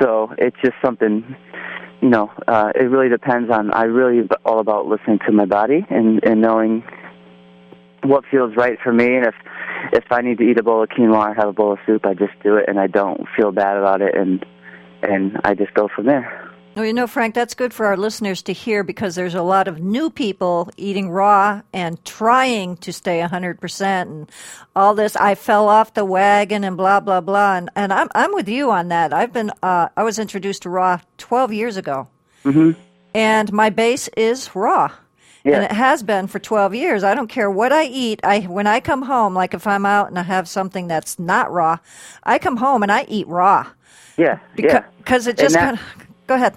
So 0.00 0.32
it's 0.38 0.56
just 0.62 0.74
something, 0.84 1.36
you 2.00 2.08
know, 2.08 2.30
uh, 2.46 2.72
it 2.74 2.84
really 2.84 3.08
depends 3.08 3.50
on, 3.50 3.72
I 3.72 3.84
really 3.84 4.28
all 4.44 4.60
about 4.60 4.86
listening 4.86 5.20
to 5.26 5.32
my 5.32 5.46
body 5.46 5.84
and, 5.88 6.22
and 6.24 6.40
knowing 6.40 6.84
what 8.02 8.24
feels 8.30 8.54
right 8.56 8.78
for 8.82 8.92
me. 8.92 9.16
And 9.16 9.26
if, 9.26 9.34
if 9.92 10.04
I 10.10 10.20
need 10.20 10.38
to 10.38 10.44
eat 10.44 10.58
a 10.58 10.62
bowl 10.62 10.82
of 10.82 10.88
quinoa 10.90 11.30
or 11.30 11.34
have 11.34 11.48
a 11.48 11.52
bowl 11.52 11.72
of 11.72 11.78
soup, 11.86 12.04
I 12.06 12.14
just 12.14 12.32
do 12.42 12.56
it 12.56 12.66
and 12.68 12.78
I 12.78 12.86
don't 12.86 13.26
feel 13.36 13.52
bad 13.52 13.76
about 13.76 14.02
it 14.02 14.14
and, 14.14 14.44
and 15.02 15.40
I 15.44 15.54
just 15.54 15.74
go 15.74 15.88
from 15.94 16.06
there. 16.06 16.45
Well, 16.76 16.84
you 16.84 16.92
know, 16.92 17.06
Frank, 17.06 17.34
that's 17.34 17.54
good 17.54 17.72
for 17.72 17.86
our 17.86 17.96
listeners 17.96 18.42
to 18.42 18.52
hear 18.52 18.84
because 18.84 19.14
there's 19.14 19.34
a 19.34 19.40
lot 19.40 19.66
of 19.66 19.80
new 19.80 20.10
people 20.10 20.68
eating 20.76 21.08
raw 21.08 21.62
and 21.72 22.04
trying 22.04 22.76
to 22.78 22.92
stay 22.92 23.20
100% 23.22 24.02
and 24.02 24.30
all 24.76 24.94
this. 24.94 25.16
I 25.16 25.36
fell 25.36 25.70
off 25.70 25.94
the 25.94 26.04
wagon 26.04 26.64
and 26.64 26.76
blah, 26.76 27.00
blah, 27.00 27.22
blah. 27.22 27.56
And, 27.56 27.70
and 27.74 27.94
I'm, 27.94 28.08
I'm 28.14 28.34
with 28.34 28.46
you 28.46 28.70
on 28.70 28.88
that. 28.88 29.14
I've 29.14 29.32
been, 29.32 29.52
uh, 29.62 29.88
I 29.96 30.02
was 30.02 30.18
introduced 30.18 30.64
to 30.64 30.70
raw 30.70 31.00
12 31.16 31.54
years 31.54 31.78
ago. 31.78 32.08
Mm-hmm. 32.44 32.78
And 33.14 33.52
my 33.54 33.70
base 33.70 34.08
is 34.08 34.54
raw. 34.54 34.92
Yeah. 35.44 35.54
And 35.54 35.64
it 35.64 35.72
has 35.72 36.02
been 36.02 36.26
for 36.26 36.38
12 36.38 36.74
years. 36.74 37.04
I 37.04 37.14
don't 37.14 37.28
care 37.28 37.50
what 37.50 37.72
I 37.72 37.84
eat. 37.84 38.20
I 38.22 38.40
when 38.40 38.66
I 38.66 38.80
come 38.80 39.00
home, 39.00 39.32
like 39.32 39.54
if 39.54 39.66
I'm 39.66 39.86
out 39.86 40.08
and 40.08 40.18
I 40.18 40.24
have 40.24 40.46
something 40.46 40.88
that's 40.88 41.18
not 41.18 41.50
raw, 41.50 41.78
I 42.22 42.38
come 42.38 42.58
home 42.58 42.82
and 42.82 42.92
I 42.92 43.06
eat 43.08 43.28
raw. 43.28 43.66
Yeah. 44.18 44.40
Because, 44.54 44.72
yeah. 44.72 44.84
Because 44.98 45.26
it 45.26 45.38
just 45.38 45.56
kind 45.56 45.78
of. 45.78 45.82
Go 46.26 46.34
ahead. 46.34 46.56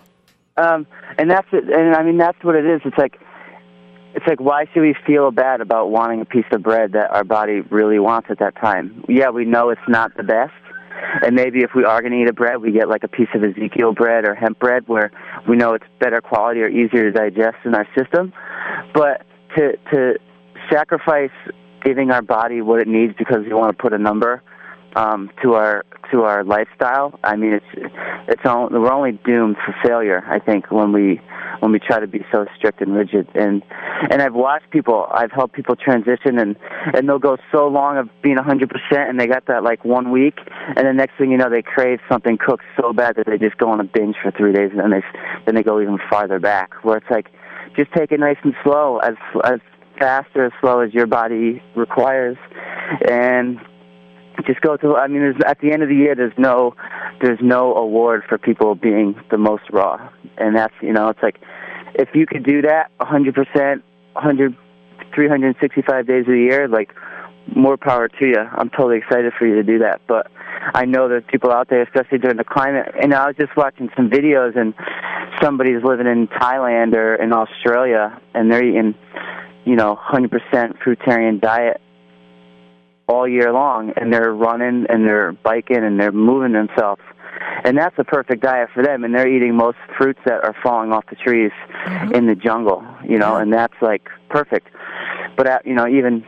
Um, 0.60 0.88
and 1.18 1.32
that's 1.32 1.48
it. 1.52 1.64
And 1.70 1.96
I 1.96 2.04
mean, 2.04 2.18
that's 2.18 2.38
what 2.44 2.56
it 2.56 2.66
is. 2.66 2.82
It's 2.84 2.98
like, 2.98 3.20
it's 4.16 4.26
like, 4.28 4.40
why 4.40 4.66
should 4.74 4.82
we 4.82 4.96
feel 5.06 5.32
bad 5.32 5.62
about 5.62 5.92
wanting 5.92 6.22
a 6.22 6.26
piece 6.26 6.46
of 6.52 6.64
bread 6.64 6.94
that 6.94 7.12
our 7.12 7.24
body 7.24 7.62
really 7.62 8.00
wants 8.00 8.28
at 8.32 8.40
that 8.40 8.56
time? 8.56 9.06
Yeah, 9.08 9.30
we 9.30 9.46
know 9.46 9.70
it's 9.70 9.82
not 9.88 10.18
the 10.18 10.24
best. 10.24 10.54
And 11.24 11.36
maybe 11.36 11.60
if 11.60 11.72
we 11.76 11.86
are 11.86 12.02
going 12.02 12.12
to 12.12 12.22
eat 12.22 12.28
a 12.28 12.34
bread, 12.34 12.62
we 12.62 12.72
get 12.72 12.90
like 12.90 13.04
a 13.04 13.08
piece 13.08 13.30
of 13.34 13.44
Ezekiel 13.44 13.94
bread 13.94 14.26
or 14.26 14.36
hemp 14.36 14.60
bread 14.60 14.84
where 14.88 15.12
we 15.48 15.56
know 15.56 15.74
it's 15.74 15.86
better 16.00 16.20
quality 16.20 16.60
or 16.62 16.68
easier 16.68 17.10
to 17.10 17.12
digest 17.12 17.58
in 17.64 17.74
our 17.74 17.88
system. 17.98 18.34
But 18.94 19.26
to, 19.56 19.78
to 19.94 20.16
sacrifice 20.70 21.32
giving 21.84 22.12
our 22.12 22.22
body 22.22 22.62
what 22.62 22.82
it 22.82 22.88
needs 22.88 23.14
because 23.18 23.40
we 23.46 23.54
want 23.54 23.78
to 23.78 23.82
put 23.82 23.94
a 23.94 23.98
number 23.98 24.42
um, 24.96 25.30
to 25.44 25.54
our 25.54 25.86
to 26.12 26.24
our 26.24 26.44
lifestyle, 26.44 27.20
I 27.24 27.36
mean, 27.36 27.54
it's 27.54 27.92
it's 28.28 28.42
all, 28.46 28.70
we're 28.70 28.92
only 28.92 29.20
doomed 29.26 29.58
for 29.66 29.76
failure. 29.84 30.24
I 30.28 30.40
think 30.40 30.72
when 30.72 30.92
we 30.92 31.22
when 31.60 31.72
we 31.72 31.80
try 31.80 32.00
to 32.00 32.08
be 32.08 32.26
so 32.32 32.46
strict 32.58 32.82
and 32.82 32.94
rigid. 32.96 33.28
And 33.36 33.64
and 34.10 34.22
I've 34.22 34.34
watched 34.34 34.70
people, 34.72 35.08
I've 35.12 35.32
helped 35.32 35.54
people 35.54 35.76
transition, 35.76 36.40
and 36.40 36.56
and 36.94 37.08
they'll 37.08 37.20
go 37.20 37.38
so 37.52 37.68
long 37.68 37.98
of 37.98 38.10
being 38.22 38.38
100%, 38.38 38.70
and 38.92 39.20
they 39.20 39.28
got 39.28 39.46
that 39.48 39.64
like 39.64 39.84
one 39.86 40.12
week, 40.12 40.40
and 40.48 40.88
the 40.88 40.94
next 40.94 41.18
thing 41.18 41.32
you 41.32 41.38
know, 41.38 41.50
they 41.50 41.62
crave 41.62 42.00
something 42.10 42.38
cooked 42.38 42.64
so 42.80 42.94
bad 42.94 43.16
that 43.18 43.26
they 43.26 43.38
just 43.38 43.58
go 43.58 43.70
on 43.70 43.80
a 43.80 43.84
binge 43.84 44.16
for 44.22 44.32
three 44.32 44.54
days, 44.54 44.72
and 44.72 44.80
then 44.80 44.92
they 44.92 45.04
then 45.46 45.56
they 45.56 45.64
go 45.64 45.82
even 45.82 45.98
farther 46.10 46.40
back. 46.40 46.74
Where 46.84 46.98
it's 46.98 47.10
like, 47.10 47.28
just 47.76 47.92
take 47.94 48.12
it 48.12 48.20
nice 48.20 48.38
and 48.44 48.54
slow, 48.64 48.98
as 49.00 49.16
as 49.44 49.60
fast 50.00 50.30
or 50.36 50.46
as 50.46 50.54
slow 50.62 50.80
as 50.80 50.94
your 50.94 51.08
body 51.08 51.62
requires, 51.76 52.38
and 53.08 53.60
just 54.46 54.62
go 54.62 54.78
to. 54.78 54.96
I 54.96 55.08
mean, 55.08 55.20
there's, 55.20 55.36
at 55.46 55.60
the 55.60 55.72
end 55.72 55.84
of 55.84 55.90
the 55.90 55.96
year, 55.96 56.16
there's 56.16 56.38
no 56.38 56.76
there's 57.22 57.40
no 57.42 57.76
award 57.76 58.24
for 58.28 58.38
people 58.38 58.76
being 58.76 59.20
the 59.32 59.38
most 59.38 59.64
raw, 59.72 60.10
and 60.38 60.56
that's 60.56 60.74
you 60.82 60.94
know, 60.94 61.10
it's 61.10 61.22
like 61.22 61.40
if 61.96 62.10
you 62.14 62.26
could 62.26 62.44
do 62.44 62.62
that 62.64 62.92
100 62.98 63.36
percent, 63.36 63.84
100, 64.14 64.56
365 65.14 66.08
days 66.08 66.22
of 66.22 66.28
the 66.28 66.38
year, 66.38 66.68
like 66.68 66.94
more 67.56 67.78
power 67.78 68.08
to 68.08 68.26
you. 68.26 68.38
I'm 68.38 68.70
totally 68.70 68.98
excited 68.98 69.34
for 69.38 69.48
you 69.48 69.56
to 69.56 69.64
do 69.64 69.80
that, 69.80 70.02
but 70.08 70.32
I 70.74 70.86
know 70.86 71.08
there's 71.08 71.24
people 71.28 71.52
out 71.52 71.70
there, 71.70 71.82
especially 71.82 72.20
during 72.20 72.38
the 72.38 72.44
climate. 72.44 72.94
And 73.02 73.14
I 73.14 73.28
was 73.28 73.36
just 73.38 73.56
watching 73.56 73.90
some 73.96 74.10
videos, 74.10 74.58
and 74.58 74.74
somebody's 75.42 75.84
living 75.84 76.08
in 76.08 76.28
Thailand 76.28 76.94
or 76.94 77.16
in 77.16 77.34
Australia, 77.34 78.20
and 78.34 78.52
they're 78.52 78.64
eating, 78.64 78.96
you 79.66 79.76
know, 79.76 79.98
100% 80.12 80.30
fruitarian 80.80 81.42
diet 81.42 81.82
all 83.10 83.28
year 83.28 83.52
long, 83.52 83.92
and 83.98 84.14
they're 84.14 84.34
running 84.34 84.86
and 84.88 85.04
they're 85.04 85.34
biking 85.34 85.84
and 85.84 86.00
they're 86.00 86.12
moving 86.12 86.54
themselves. 86.54 87.02
And 87.64 87.78
that's 87.78 87.96
the 87.98 88.04
perfect 88.04 88.42
diet 88.42 88.70
for 88.74 88.84
them, 88.84 89.04
and 89.04 89.14
they're 89.14 89.28
eating 89.28 89.56
most 89.56 89.78
fruits 89.98 90.20
that 90.26 90.44
are 90.44 90.56
falling 90.62 90.94
off 90.94 91.06
the 91.10 91.16
trees 91.16 91.52
mm-hmm. 91.86 92.14
in 92.14 92.28
the 92.28 92.36
jungle, 92.36 92.86
you 93.04 93.18
know, 93.18 93.36
and 93.36 93.52
that's 93.52 93.74
like 93.82 94.08
perfect. 94.30 94.68
But 95.36 95.48
at, 95.48 95.66
you 95.66 95.74
know, 95.74 95.88
even 95.88 96.26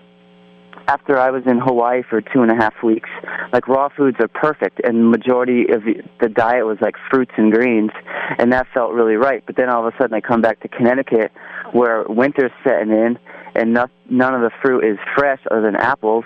after 0.87 1.17
I 1.17 1.29
was 1.29 1.43
in 1.45 1.59
Hawaii 1.59 2.01
for 2.09 2.21
two 2.21 2.41
and 2.41 2.51
a 2.51 2.55
half 2.55 2.73
weeks, 2.83 3.09
like 3.53 3.67
raw 3.67 3.89
foods 3.95 4.17
are 4.19 4.27
perfect, 4.27 4.81
and 4.83 4.97
the 4.97 5.17
majority 5.17 5.67
of 5.71 5.83
the 6.19 6.29
diet 6.29 6.65
was 6.65 6.77
like 6.81 6.95
fruits 7.09 7.31
and 7.37 7.51
greens, 7.51 7.91
and 8.39 8.51
that 8.53 8.67
felt 8.73 8.93
really 8.93 9.15
right. 9.15 9.43
But 9.45 9.55
then 9.57 9.69
all 9.69 9.85
of 9.85 9.93
a 9.93 9.97
sudden, 9.97 10.15
I 10.15 10.21
come 10.21 10.41
back 10.41 10.59
to 10.61 10.67
Connecticut, 10.67 11.31
where 11.71 12.03
winter's 12.07 12.51
setting 12.63 12.91
in, 12.91 13.19
and 13.55 13.73
no, 13.73 13.87
none 14.09 14.33
of 14.33 14.41
the 14.41 14.51
fruit 14.61 14.83
is 14.83 14.97
fresh 15.15 15.39
other 15.49 15.61
than 15.61 15.75
apples. 15.75 16.25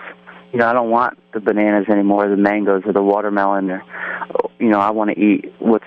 You 0.56 0.62
know, 0.62 0.68
I 0.68 0.72
don't 0.72 0.88
want 0.88 1.18
the 1.34 1.40
bananas 1.40 1.84
anymore, 1.92 2.26
the 2.30 2.36
mangoes, 2.38 2.80
or 2.86 2.94
the 2.94 3.02
watermelon, 3.02 3.70
or 3.70 3.82
you 4.58 4.70
know, 4.70 4.78
I 4.78 4.90
want 4.90 5.10
to 5.10 5.20
eat 5.20 5.52
what's 5.58 5.84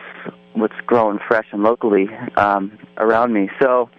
what's 0.53 0.75
growing 0.85 1.17
fresh 1.27 1.47
and 1.51 1.63
locally 1.63 2.07
um, 2.38 2.77
around 2.97 3.33
me. 3.33 3.49
So, 3.59 3.89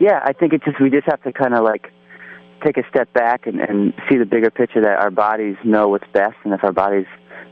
yeah, 0.00 0.20
I 0.24 0.32
think 0.32 0.54
it 0.54 0.62
just 0.64 0.80
we 0.80 0.88
just 0.88 1.04
have 1.04 1.22
to 1.24 1.34
kind 1.34 1.52
of 1.52 1.64
like 1.64 1.92
take 2.64 2.78
a 2.78 2.82
step 2.88 3.12
back 3.12 3.46
and, 3.46 3.60
and 3.60 3.92
see 4.08 4.16
the 4.16 4.24
bigger 4.24 4.50
picture 4.50 4.80
that 4.80 4.98
our 4.98 5.10
bodies 5.10 5.56
know 5.66 5.86
what's 5.86 6.08
best, 6.14 6.36
and 6.44 6.54
if 6.54 6.64
our 6.64 6.72
bodies 6.72 7.04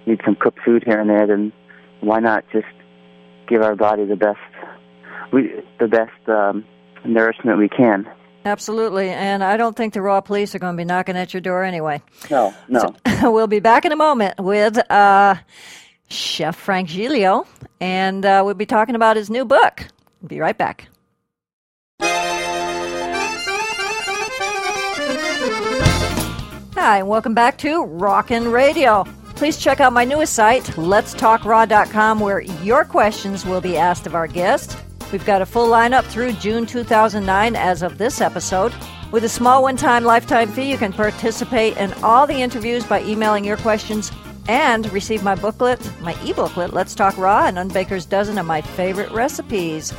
need 0.07 0.23
some 0.25 0.37
cooked 0.37 0.61
food 0.65 0.83
here 0.87 0.99
and 0.99 1.11
there, 1.11 1.27
then 1.27 1.53
why 2.01 2.19
not 2.19 2.47
just 2.51 2.65
give 3.47 3.61
our 3.61 3.77
body 3.77 4.07
the 4.07 4.17
best 4.17 4.39
we 5.35 5.53
the 5.79 5.87
best 5.87 6.29
um, 6.31 6.65
nourishment 7.05 7.59
we 7.59 7.69
can. 7.69 8.09
Absolutely, 8.45 9.11
and 9.11 9.45
I 9.45 9.57
don't 9.57 9.77
think 9.77 9.93
the 9.93 10.01
raw 10.01 10.21
police 10.21 10.55
are 10.55 10.59
going 10.59 10.75
to 10.75 10.81
be 10.81 10.85
knocking 10.85 11.17
at 11.17 11.35
your 11.35 11.43
door 11.43 11.63
anyway. 11.63 12.03
No, 12.31 12.55
no. 12.69 12.95
So, 13.21 13.31
we'll 13.31 13.47
be 13.47 13.61
back 13.61 13.85
in 13.85 13.93
a 13.93 13.97
moment 13.97 14.39
with 14.39 14.79
uh, 14.91 15.35
Chef 16.09 16.57
Frank 16.57 16.89
Giglio, 16.89 17.47
and 17.81 18.25
uh, 18.25 18.43
we'll 18.45 18.55
be 18.55 18.67
talking 18.67 18.95
about 18.95 19.17
his 19.17 19.29
new 19.29 19.45
book. 19.45 19.87
Be 20.27 20.41
right 20.41 20.57
back. 20.57 20.89
Hi, 26.83 26.99
and 26.99 27.09
welcome 27.09 27.35
back 27.35 27.59
to 27.59 27.85
Rockin' 27.85 28.51
Radio. 28.51 29.05
Please 29.37 29.59
check 29.59 29.81
out 29.81 29.93
my 29.93 30.05
newest 30.05 30.33
site, 30.33 30.65
letstalkraw.com, 30.65 32.21
where 32.21 32.41
your 32.41 32.87
questions 32.87 33.45
will 33.45 33.61
be 33.61 33.77
asked 33.77 34.07
of 34.07 34.15
our 34.15 34.27
guests. 34.27 34.77
We've 35.13 35.25
got 35.25 35.43
a 35.43 35.47
full 35.47 35.69
lineup 35.69 36.05
through 36.05 36.33
June 36.35 36.67
2009 36.67 37.57
as 37.57 37.83
of 37.83 37.99
this 37.99 38.21
episode. 38.21 38.73
With 39.11 39.25
a 39.25 39.29
small 39.29 39.63
one 39.63 39.77
time 39.77 40.05
lifetime 40.05 40.51
fee, 40.51 40.71
you 40.71 40.79
can 40.79 40.93
participate 40.93 41.77
in 41.77 41.93
all 42.03 42.29
the 42.29 42.43
interviews 42.43 42.85
by 42.85 43.03
emailing 43.03 43.45
your 43.45 43.57
questions 43.57 44.13
and 44.49 44.91
receive 44.93 45.25
my 45.25 45.35
booklet, 45.35 45.81
my 46.01 46.17
e 46.25 46.33
booklet, 46.33 46.73
Let's 46.73 46.95
Talk 46.95 47.17
Raw, 47.19 47.47
and 47.47 47.57
Unbaker's 47.57 48.07
Dozen 48.07 48.39
of 48.39 48.47
my 48.47 48.61
favorite 48.61 49.11
recipes. 49.11 49.93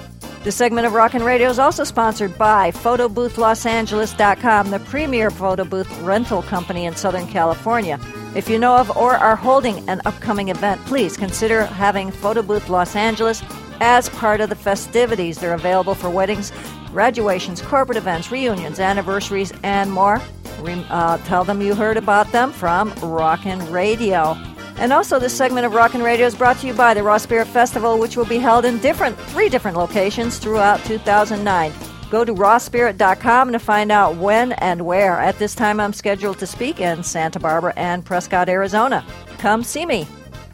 The 0.43 0.51
segment 0.51 0.87
of 0.87 0.93
Rockin' 0.93 1.23
Radio 1.23 1.49
is 1.49 1.59
also 1.59 1.83
sponsored 1.83 2.35
by 2.37 2.71
PhotoBoothLosAngeles.com, 2.71 4.71
the 4.71 4.79
premier 4.79 5.29
photo 5.29 5.65
booth 5.65 6.01
rental 6.01 6.41
company 6.41 6.85
in 6.85 6.95
Southern 6.95 7.27
California. 7.27 7.99
If 8.33 8.49
you 8.49 8.57
know 8.57 8.77
of 8.77 8.89
or 8.97 9.15
are 9.15 9.35
holding 9.35 9.87
an 9.87 10.01
upcoming 10.05 10.49
event, 10.49 10.83
please 10.85 11.15
consider 11.15 11.65
having 11.65 12.09
Photo 12.11 12.41
Booth 12.41 12.69
Los 12.69 12.95
Angeles 12.95 13.43
as 13.81 14.07
part 14.09 14.39
of 14.39 14.47
the 14.49 14.55
festivities. 14.55 15.39
They're 15.39 15.55
available 15.55 15.95
for 15.95 16.09
weddings, 16.09 16.53
graduations, 16.91 17.61
corporate 17.61 17.97
events, 17.97 18.31
reunions, 18.31 18.79
anniversaries, 18.79 19.51
and 19.63 19.91
more. 19.91 20.21
Uh, 20.63 21.17
tell 21.25 21.43
them 21.43 21.59
you 21.59 21.73
heard 21.73 21.97
about 21.97 22.31
them 22.31 22.51
from 22.51 22.93
Rockin' 23.01 23.71
Radio. 23.71 24.37
And 24.77 24.93
also, 24.93 25.19
this 25.19 25.35
segment 25.35 25.65
of 25.65 25.73
Rockin' 25.73 26.03
Radio 26.03 26.27
is 26.27 26.35
brought 26.35 26.57
to 26.59 26.67
you 26.67 26.73
by 26.73 26.93
the 26.93 27.03
Raw 27.03 27.17
Spirit 27.17 27.47
Festival, 27.47 27.99
which 27.99 28.15
will 28.15 28.25
be 28.25 28.37
held 28.37 28.63
in 28.65 28.79
different 28.79 29.17
three 29.17 29.49
different 29.49 29.75
locations 29.75 30.37
throughout 30.37 30.83
2009. 30.85 31.73
Go 32.11 32.23
to 32.25 32.33
rawspirit.com 32.33 33.51
to 33.51 33.59
find 33.59 33.91
out 33.91 34.17
when 34.17 34.51
and 34.53 34.85
where. 34.85 35.19
At 35.19 35.39
this 35.39 35.55
time, 35.55 35.79
I'm 35.79 35.93
scheduled 35.93 36.39
to 36.39 36.47
speak 36.47 36.79
in 36.79 37.03
Santa 37.03 37.39
Barbara 37.39 37.73
and 37.75 38.05
Prescott, 38.05 38.49
Arizona. 38.49 39.05
Come 39.39 39.63
see 39.63 39.85
me. 39.85 40.07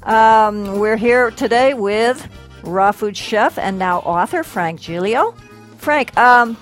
Um, 0.03 0.79
we're 0.79 0.97
here 0.97 1.31
today 1.31 1.73
with 1.73 2.29
raw 2.67 2.91
food 2.91 3.17
chef 3.17 3.57
and 3.57 3.79
now 3.79 3.99
author 3.99 4.43
Frank 4.43 4.81
Giglio. 4.81 5.33
Frank, 5.77 6.15
um, 6.17 6.57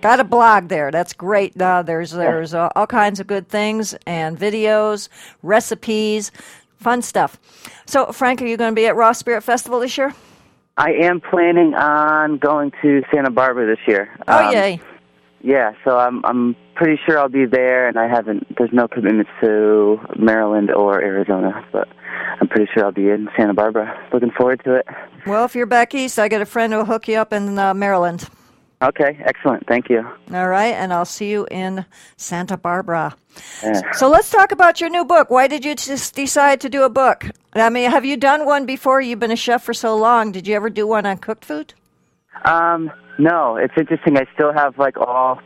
Got 0.00 0.20
a 0.20 0.24
blog 0.24 0.68
there. 0.68 0.92
That's 0.92 1.12
great. 1.12 1.60
Uh, 1.60 1.82
there's 1.82 2.12
there's 2.12 2.54
uh, 2.54 2.68
all 2.76 2.86
kinds 2.86 3.18
of 3.18 3.26
good 3.26 3.48
things 3.48 3.94
and 4.06 4.38
videos, 4.38 5.08
recipes, 5.42 6.30
fun 6.78 7.02
stuff. 7.02 7.36
So, 7.86 8.12
Frank, 8.12 8.40
are 8.42 8.46
you 8.46 8.56
going 8.56 8.70
to 8.70 8.76
be 8.76 8.86
at 8.86 8.94
Raw 8.94 9.10
Spirit 9.12 9.42
Festival 9.42 9.80
this 9.80 9.98
year? 9.98 10.14
I 10.76 10.92
am 10.92 11.20
planning 11.20 11.74
on 11.74 12.38
going 12.38 12.70
to 12.82 13.02
Santa 13.12 13.30
Barbara 13.30 13.66
this 13.66 13.82
year. 13.88 14.10
Oh, 14.28 14.48
um, 14.48 14.52
yay. 14.52 14.80
Yeah, 15.40 15.72
so 15.84 15.98
I'm 15.98 16.24
I'm 16.24 16.56
pretty 16.74 17.00
sure 17.06 17.18
I'll 17.18 17.28
be 17.28 17.46
there, 17.46 17.88
and 17.88 17.98
I 17.98 18.08
haven't. 18.08 18.56
There's 18.58 18.72
no 18.72 18.88
commitments 18.88 19.30
to 19.42 20.00
Maryland 20.18 20.70
or 20.70 21.00
Arizona, 21.00 21.64
but 21.72 21.88
I'm 22.40 22.48
pretty 22.48 22.70
sure 22.74 22.84
I'll 22.84 22.92
be 22.92 23.08
in 23.08 23.28
Santa 23.36 23.54
Barbara. 23.54 23.96
Looking 24.12 24.32
forward 24.32 24.62
to 24.64 24.74
it. 24.74 24.86
Well, 25.26 25.44
if 25.44 25.54
you're 25.54 25.66
back 25.66 25.94
east, 25.94 26.18
I 26.18 26.28
got 26.28 26.42
a 26.42 26.46
friend 26.46 26.72
who'll 26.72 26.84
hook 26.84 27.08
you 27.08 27.16
up 27.16 27.32
in 27.32 27.58
uh, 27.58 27.74
Maryland. 27.74 28.28
Okay, 28.82 29.18
excellent. 29.24 29.66
Thank 29.66 29.88
you. 29.88 30.06
All 30.32 30.48
right, 30.48 30.74
and 30.74 30.92
I'll 30.92 31.06
see 31.06 31.30
you 31.30 31.46
in 31.50 31.86
Santa 32.16 32.58
Barbara. 32.58 33.16
Yeah. 33.62 33.80
So 33.92 34.08
let's 34.08 34.30
talk 34.30 34.52
about 34.52 34.80
your 34.80 34.90
new 34.90 35.04
book. 35.04 35.30
Why 35.30 35.48
did 35.48 35.64
you 35.64 35.74
just 35.74 36.14
decide 36.14 36.60
to 36.60 36.68
do 36.68 36.82
a 36.82 36.90
book? 36.90 37.24
I 37.54 37.70
mean, 37.70 37.90
have 37.90 38.04
you 38.04 38.18
done 38.18 38.44
one 38.44 38.66
before? 38.66 39.00
You've 39.00 39.18
been 39.18 39.30
a 39.30 39.36
chef 39.36 39.62
for 39.62 39.72
so 39.72 39.96
long. 39.96 40.30
Did 40.30 40.46
you 40.46 40.54
ever 40.54 40.68
do 40.68 40.86
one 40.86 41.06
on 41.06 41.16
cooked 41.16 41.44
food? 41.44 41.72
Um, 42.44 42.92
no. 43.18 43.56
It's 43.56 43.74
interesting. 43.78 44.16
I 44.16 44.26
still 44.34 44.52
have 44.52 44.78
like 44.78 44.96
all 44.96 45.40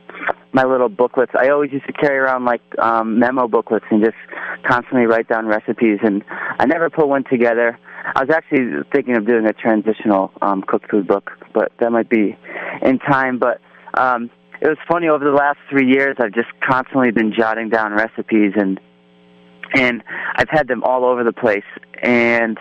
my 0.52 0.64
little 0.64 0.88
booklets. 0.88 1.32
I 1.38 1.48
always 1.48 1.72
used 1.72 1.86
to 1.86 1.92
carry 1.92 2.18
around 2.18 2.44
like 2.44 2.62
um, 2.78 3.18
memo 3.18 3.48
booklets 3.48 3.84
and 3.90 4.02
just 4.02 4.16
constantly 4.64 5.06
write 5.06 5.28
down 5.28 5.46
recipes. 5.46 5.98
And 6.02 6.24
I 6.58 6.66
never 6.66 6.90
put 6.90 7.08
one 7.08 7.24
together. 7.24 7.78
I 8.14 8.20
was 8.20 8.30
actually 8.30 8.82
thinking 8.92 9.16
of 9.16 9.26
doing 9.26 9.46
a 9.46 9.52
transitional 9.52 10.32
um, 10.42 10.62
cooked 10.62 10.90
food 10.90 11.06
book, 11.06 11.30
but 11.52 11.72
that 11.80 11.90
might 11.90 12.08
be 12.08 12.36
in 12.82 12.98
time. 12.98 13.38
But 13.38 13.60
um, 13.94 14.30
it 14.60 14.68
was 14.68 14.78
funny 14.88 15.08
over 15.08 15.24
the 15.24 15.30
last 15.30 15.58
three 15.68 15.86
years. 15.86 16.16
I've 16.18 16.32
just 16.32 16.48
constantly 16.66 17.10
been 17.10 17.32
jotting 17.32 17.68
down 17.68 17.92
recipes 17.92 18.52
and 18.56 18.80
and 19.74 20.02
I've 20.36 20.48
had 20.48 20.68
them 20.68 20.82
all 20.84 21.04
over 21.04 21.24
the 21.24 21.32
place. 21.32 21.64
And 22.02 22.58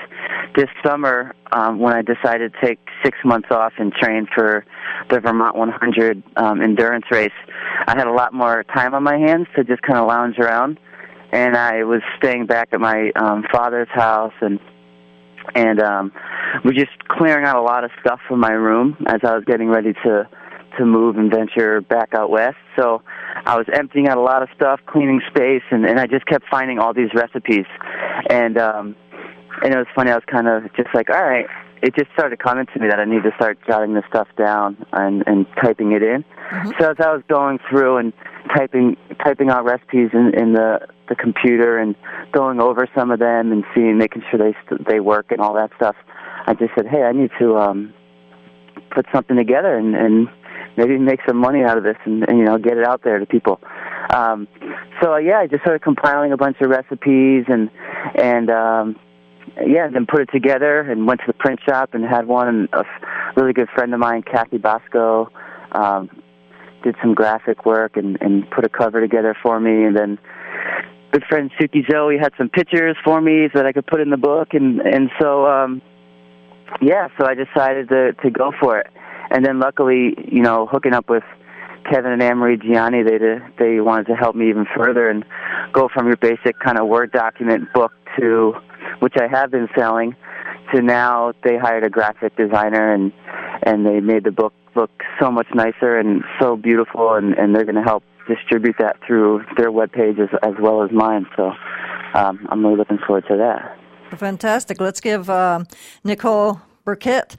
this 0.56 0.68
summer, 0.86 1.34
um, 1.52 1.80
when 1.80 1.94
I 1.94 2.02
decided 2.02 2.54
to 2.54 2.66
take 2.66 2.80
six 3.04 3.18
months 3.24 3.50
off 3.52 3.74
and 3.78 3.94
train 3.94 4.28
for 4.34 4.66
the 5.10 5.20
Vermont 5.20 5.56
100 5.56 6.24
um, 6.36 6.62
endurance 6.62 7.06
race, 7.12 7.32
I 7.88 7.98
had 7.98 8.08
a 8.08 8.12
lot 8.12 8.34
more 8.34 8.64
time 8.76 8.94
on 8.94 9.04
my 9.04 9.18
hands 9.18 9.48
to 9.56 9.64
just 9.64 9.82
kind 9.82 9.98
of 9.98 10.08
lounge 10.08 10.38
around. 10.40 10.80
and 11.32 11.56
I 11.56 11.84
was 11.84 12.02
staying 12.18 12.48
back 12.48 12.70
at 12.72 12.80
my 12.80 13.12
um, 13.16 13.46
father's 13.52 13.90
house, 13.90 14.34
and 14.42 14.60
and 15.56 15.80
um, 15.82 16.12
we're 16.64 16.74
just 16.74 17.08
clearing 17.08 17.46
out 17.46 17.56
a 17.56 17.62
lot 17.62 17.84
of 17.84 17.92
stuff 18.02 18.20
from 18.28 18.40
my 18.40 18.52
room 18.52 18.98
as 19.08 19.22
I 19.24 19.36
was 19.36 19.44
getting 19.46 19.70
ready 19.70 19.94
to 20.04 20.28
to 20.80 20.86
move 20.86 21.18
and 21.18 21.30
venture 21.30 21.82
back 21.82 22.14
out 22.14 22.32
west. 22.32 22.58
So 22.76 23.04
I 23.46 23.56
was 23.58 23.68
emptying 23.72 24.08
out 24.08 24.18
a 24.18 24.22
lot 24.22 24.42
of 24.42 24.50
stuff, 24.56 24.80
cleaning 24.88 25.22
space, 25.28 25.64
and, 25.70 25.86
and 25.86 26.00
I 26.00 26.08
just 26.08 26.26
kept 26.26 26.46
finding 26.50 26.80
all 26.80 26.94
these 26.94 27.14
recipes. 27.14 27.66
And 28.30 28.58
um, 28.58 28.96
and 29.64 29.74
it 29.74 29.78
was 29.78 29.88
funny. 29.96 30.12
I 30.12 30.16
was 30.16 30.24
kind 30.26 30.48
of 30.48 30.64
just 30.76 30.90
like, 30.94 31.10
all 31.10 31.24
right. 31.24 31.46
It 31.82 31.96
just 31.96 32.12
started 32.12 32.40
coming 32.40 32.66
to 32.74 32.80
me 32.82 32.90
that 32.90 33.00
I 33.00 33.06
need 33.06 33.24
to 33.24 33.32
start 33.38 33.58
jotting 33.66 33.94
this 33.94 34.04
stuff 34.10 34.28
down 34.38 34.86
and 34.92 35.24
and 35.26 35.46
typing 35.64 35.94
it 35.94 36.04
in. 36.04 36.26
Mm-hmm. 36.52 36.72
So 36.78 36.92
as 36.92 36.98
I 37.00 37.14
was 37.14 37.24
going 37.30 37.58
through 37.70 37.96
and 38.00 38.12
typing 38.54 38.98
typing 39.24 39.50
out 39.50 39.64
recipes 39.64 40.10
in, 40.12 40.34
in 40.38 40.52
the 40.52 40.86
the 41.08 41.16
computer 41.16 41.78
and 41.78 41.96
going 42.34 42.60
over 42.60 42.86
some 42.94 43.12
of 43.12 43.20
them 43.20 43.54
and 43.54 43.64
seeing 43.74 43.98
making 43.98 44.24
sure 44.30 44.38
they 44.38 44.54
they 44.90 45.00
work 45.00 45.32
and 45.32 45.40
all 45.40 45.54
that 45.54 45.72
stuff, 45.78 45.96
I 46.48 46.54
just 46.54 46.72
said, 46.76 46.86
hey, 46.86 47.04
I 47.04 47.14
need 47.14 47.32
to 47.40 47.56
um, 47.56 47.94
put 48.92 49.06
something 49.14 49.38
together 49.38 49.78
and, 49.78 49.96
and 49.96 50.28
maybe 50.78 50.98
make 50.98 51.20
some 51.28 51.38
money 51.38 51.64
out 51.64 51.78
of 51.78 51.84
this 51.84 51.98
and, 52.06 52.28
and 52.28 52.38
you 52.38 52.46
know 52.46 52.58
get 52.58 52.78
it 52.78 52.86
out 52.86 53.04
there 53.04 53.20
to 53.20 53.26
people. 53.26 53.60
Um, 54.14 54.48
so 55.02 55.14
uh, 55.14 55.18
yeah, 55.18 55.40
I 55.40 55.48
just 55.48 55.62
started 55.62 55.82
compiling 55.82 56.32
a 56.32 56.38
bunch 56.38 56.58
of 56.62 56.70
recipes 56.70 57.46
and 57.48 57.70
and 58.16 58.50
um, 58.50 58.96
yeah, 59.66 59.88
then 59.92 60.06
put 60.06 60.22
it 60.22 60.30
together 60.32 60.82
and 60.82 61.08
went 61.08 61.22
to 61.22 61.28
the 61.28 61.34
print 61.34 61.60
shop 61.68 61.94
and 61.94 62.04
had 62.04 62.28
one. 62.28 62.48
And 62.48 62.70
a 62.74 62.84
really 63.36 63.54
good 63.54 63.70
friend 63.70 63.94
of 63.94 64.00
mine, 64.00 64.24
Kathy 64.24 64.58
Bosco, 64.58 65.30
um, 65.72 66.10
did 66.84 66.96
some 67.02 67.14
graphic 67.14 67.66
work 67.66 67.98
and, 67.98 68.18
and 68.22 68.50
put 68.50 68.66
a 68.66 68.70
cover 68.70 69.02
together 69.02 69.36
for 69.42 69.60
me. 69.60 69.84
And 69.84 69.96
then 69.96 70.18
good 71.12 71.24
friend 71.28 71.52
Suki 71.60 71.90
Zoe 71.92 72.18
had 72.18 72.32
some 72.38 72.50
pictures 72.50 72.96
for 73.04 73.20
me 73.22 73.48
that 73.54 73.66
I 73.66 73.74
could 73.74 73.88
put 73.88 74.00
in 74.00 74.10
the 74.10 74.18
book. 74.18 74.50
And 74.54 74.80
and 74.80 75.10
so 75.20 75.46
um, 75.46 75.82
yeah, 76.82 77.10
so 77.20 77.26
I 77.26 77.36
decided 77.36 77.90
to 77.90 78.14
to 78.14 78.30
go 78.30 78.52
for 78.60 78.80
it 78.80 78.88
and 79.32 79.46
then 79.46 79.60
luckily, 79.60 80.16
you 80.32 80.42
know, 80.42 80.66
hooking 80.66 80.94
up 80.94 81.10
with 81.10 81.24
Kevin 81.90 82.12
and 82.12 82.22
Annmarie 82.22 82.62
Gianni, 82.62 83.04
they 83.04 83.18
they 83.58 83.80
wanted 83.80 84.08
to 84.08 84.16
help 84.16 84.36
me 84.36 84.50
even 84.50 84.66
further 84.76 85.10
and 85.10 85.26
go 85.74 85.90
from 85.94 86.08
your 86.08 86.18
basic 86.18 86.60
kind 86.60 86.78
of 86.78 86.88
Word 86.88 87.12
document 87.12 87.72
book 87.74 87.92
to, 88.20 88.54
which 89.00 89.16
I 89.20 89.28
have 89.28 89.52
been 89.52 89.68
selling, 89.78 90.16
to 90.74 90.82
now 90.82 91.34
they 91.44 91.58
hired 91.58 91.84
a 91.84 91.90
graphic 91.90 92.36
designer 92.36 92.94
and 92.94 93.12
and 93.64 93.86
they 93.86 94.00
made 94.00 94.24
the 94.24 94.32
book 94.32 94.54
look 94.76 94.92
so 95.20 95.32
much 95.32 95.48
nicer 95.54 95.98
and 95.98 96.24
so 96.40 96.56
beautiful 96.56 97.14
and 97.14 97.34
and 97.38 97.56
they're 97.56 97.66
going 97.66 97.76
to 97.76 97.84
help 97.84 98.04
distribute 98.28 98.76
that 98.80 98.98
through 99.06 99.44
their 99.58 99.72
web 99.72 99.92
pages 99.92 100.30
as 100.44 100.54
well 100.60 100.84
as 100.84 100.92
mine. 100.92 101.26
So 101.36 101.52
um, 102.14 102.48
I'm 102.50 102.64
really 102.64 102.78
looking 102.78 103.00
forward 103.00 103.26
to 103.28 103.38
that. 103.38 104.20
Fantastic. 104.20 104.80
Let's 104.80 105.00
give 105.00 105.30
uh, 105.30 105.64
Nicole 106.04 106.62
Burkett 106.84 107.36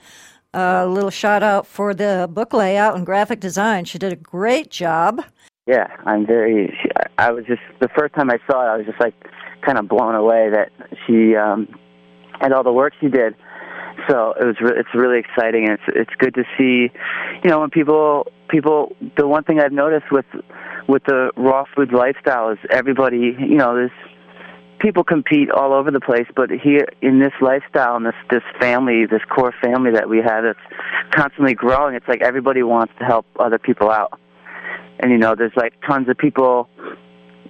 a 0.53 0.87
little 0.87 1.11
shout 1.11 1.43
out 1.43 1.67
for 1.67 1.95
the 1.95 2.29
book 2.31 2.53
layout 2.53 2.97
and 2.97 3.07
graphic 3.07 3.41
design. 3.41 3.85
She 3.85 3.99
did 3.99 4.13
a 4.13 4.17
great 4.17 4.71
job. 4.71 5.23
Yeah, 5.67 5.87
I'm 6.05 6.27
very. 6.27 6.77
I 7.19 7.31
was 7.31 7.45
just 7.47 7.61
the 7.81 7.89
first 7.97 8.15
time 8.15 8.31
I 8.31 8.39
saw 8.51 8.63
it, 8.65 8.69
I 8.69 8.77
was 8.77 8.87
just 8.87 9.01
like 9.01 9.15
kind 9.65 9.79
of 9.79 9.89
blown 9.89 10.15
away 10.15 10.51
that 10.51 10.71
she 11.07 11.37
um, 11.37 11.69
and 12.41 12.53
all 12.53 12.65
the 12.65 12.73
work 12.73 12.95
she 13.01 13.09
did. 13.09 13.37
So 14.09 14.35
it 14.41 14.45
was. 14.45 14.57
Re- 14.61 14.79
it's 14.79 14.89
really 14.95 15.21
exciting, 15.21 15.69
and 15.69 15.79
it's 15.79 15.97
it's 15.97 16.15
good 16.19 16.35
to 16.35 16.45
see. 16.59 16.91
You 17.45 17.51
know, 17.51 17.61
when 17.61 17.71
people 17.71 18.27
people. 18.49 18.97
The 19.17 19.29
one 19.29 19.45
thing 19.45 19.61
I've 19.61 19.73
noticed 19.73 20.11
with 20.11 20.27
with 20.89 21.05
the 21.05 21.31
raw 21.37 21.65
food 21.77 21.93
lifestyle 21.93 22.51
is 22.51 22.59
everybody. 22.71 23.37
You 23.39 23.57
know, 23.57 23.75
there's 23.75 23.91
people 24.81 25.05
compete 25.05 25.51
all 25.51 25.73
over 25.73 25.91
the 25.91 26.01
place, 26.01 26.27
but 26.35 26.51
here 26.51 26.87
in 27.03 27.21
this 27.21 27.33
lifestyle 27.41 27.97
and 27.97 28.07
this 28.07 28.15
this 28.31 28.43
family, 28.59 29.07
this 29.07 29.23
core 29.29 29.55
family 29.63 29.93
that 29.93 30.09
we 30.09 30.19
have, 30.19 30.45
that's 30.45 30.59
constantly 31.13 31.55
growing. 31.55 31.95
It's 31.95 32.09
like 32.09 32.23
everybody 32.23 32.63
wants 32.63 32.93
to 32.99 33.05
help 33.05 33.27
other 33.39 33.59
people 33.59 33.91
out, 33.91 34.19
and 34.99 35.13
you 35.13 35.19
know, 35.19 35.35
there's 35.37 35.57
like 35.57 35.75
tons 35.87 36.09
of 36.09 36.19
people. 36.19 36.69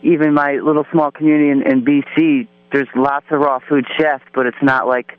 Even 0.02 0.32
my 0.32 0.54
little 0.54 0.84
small 0.90 1.10
community 1.10 1.50
in, 1.50 1.62
in 1.70 1.84
BC, 1.84 2.48
there's 2.72 2.88
lots 2.96 3.26
of 3.30 3.38
raw 3.40 3.58
food 3.68 3.84
chefs, 3.98 4.24
but 4.34 4.46
it's 4.46 4.62
not 4.62 4.86
like 4.86 5.18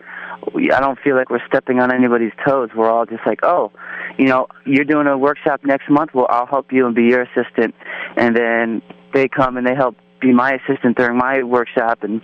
I 0.55 0.79
don't 0.79 0.99
feel 0.99 1.15
like 1.15 1.29
we're 1.29 1.45
stepping 1.47 1.79
on 1.79 1.93
anybody's 1.93 2.33
toes. 2.45 2.69
We're 2.75 2.89
all 2.89 3.05
just 3.05 3.25
like, 3.25 3.41
oh, 3.43 3.71
you 4.17 4.25
know, 4.25 4.47
you're 4.65 4.85
doing 4.85 5.07
a 5.07 5.17
workshop 5.17 5.61
next 5.63 5.89
month. 5.89 6.11
Well, 6.13 6.27
I'll 6.29 6.47
help 6.47 6.71
you 6.71 6.85
and 6.85 6.95
be 6.95 7.03
your 7.03 7.21
assistant, 7.21 7.75
and 8.17 8.35
then 8.35 8.81
they 9.13 9.27
come 9.27 9.57
and 9.57 9.67
they 9.67 9.75
help 9.75 9.95
be 10.21 10.33
my 10.33 10.53
assistant 10.53 10.97
during 10.97 11.17
my 11.17 11.43
workshop, 11.43 12.03
and 12.03 12.21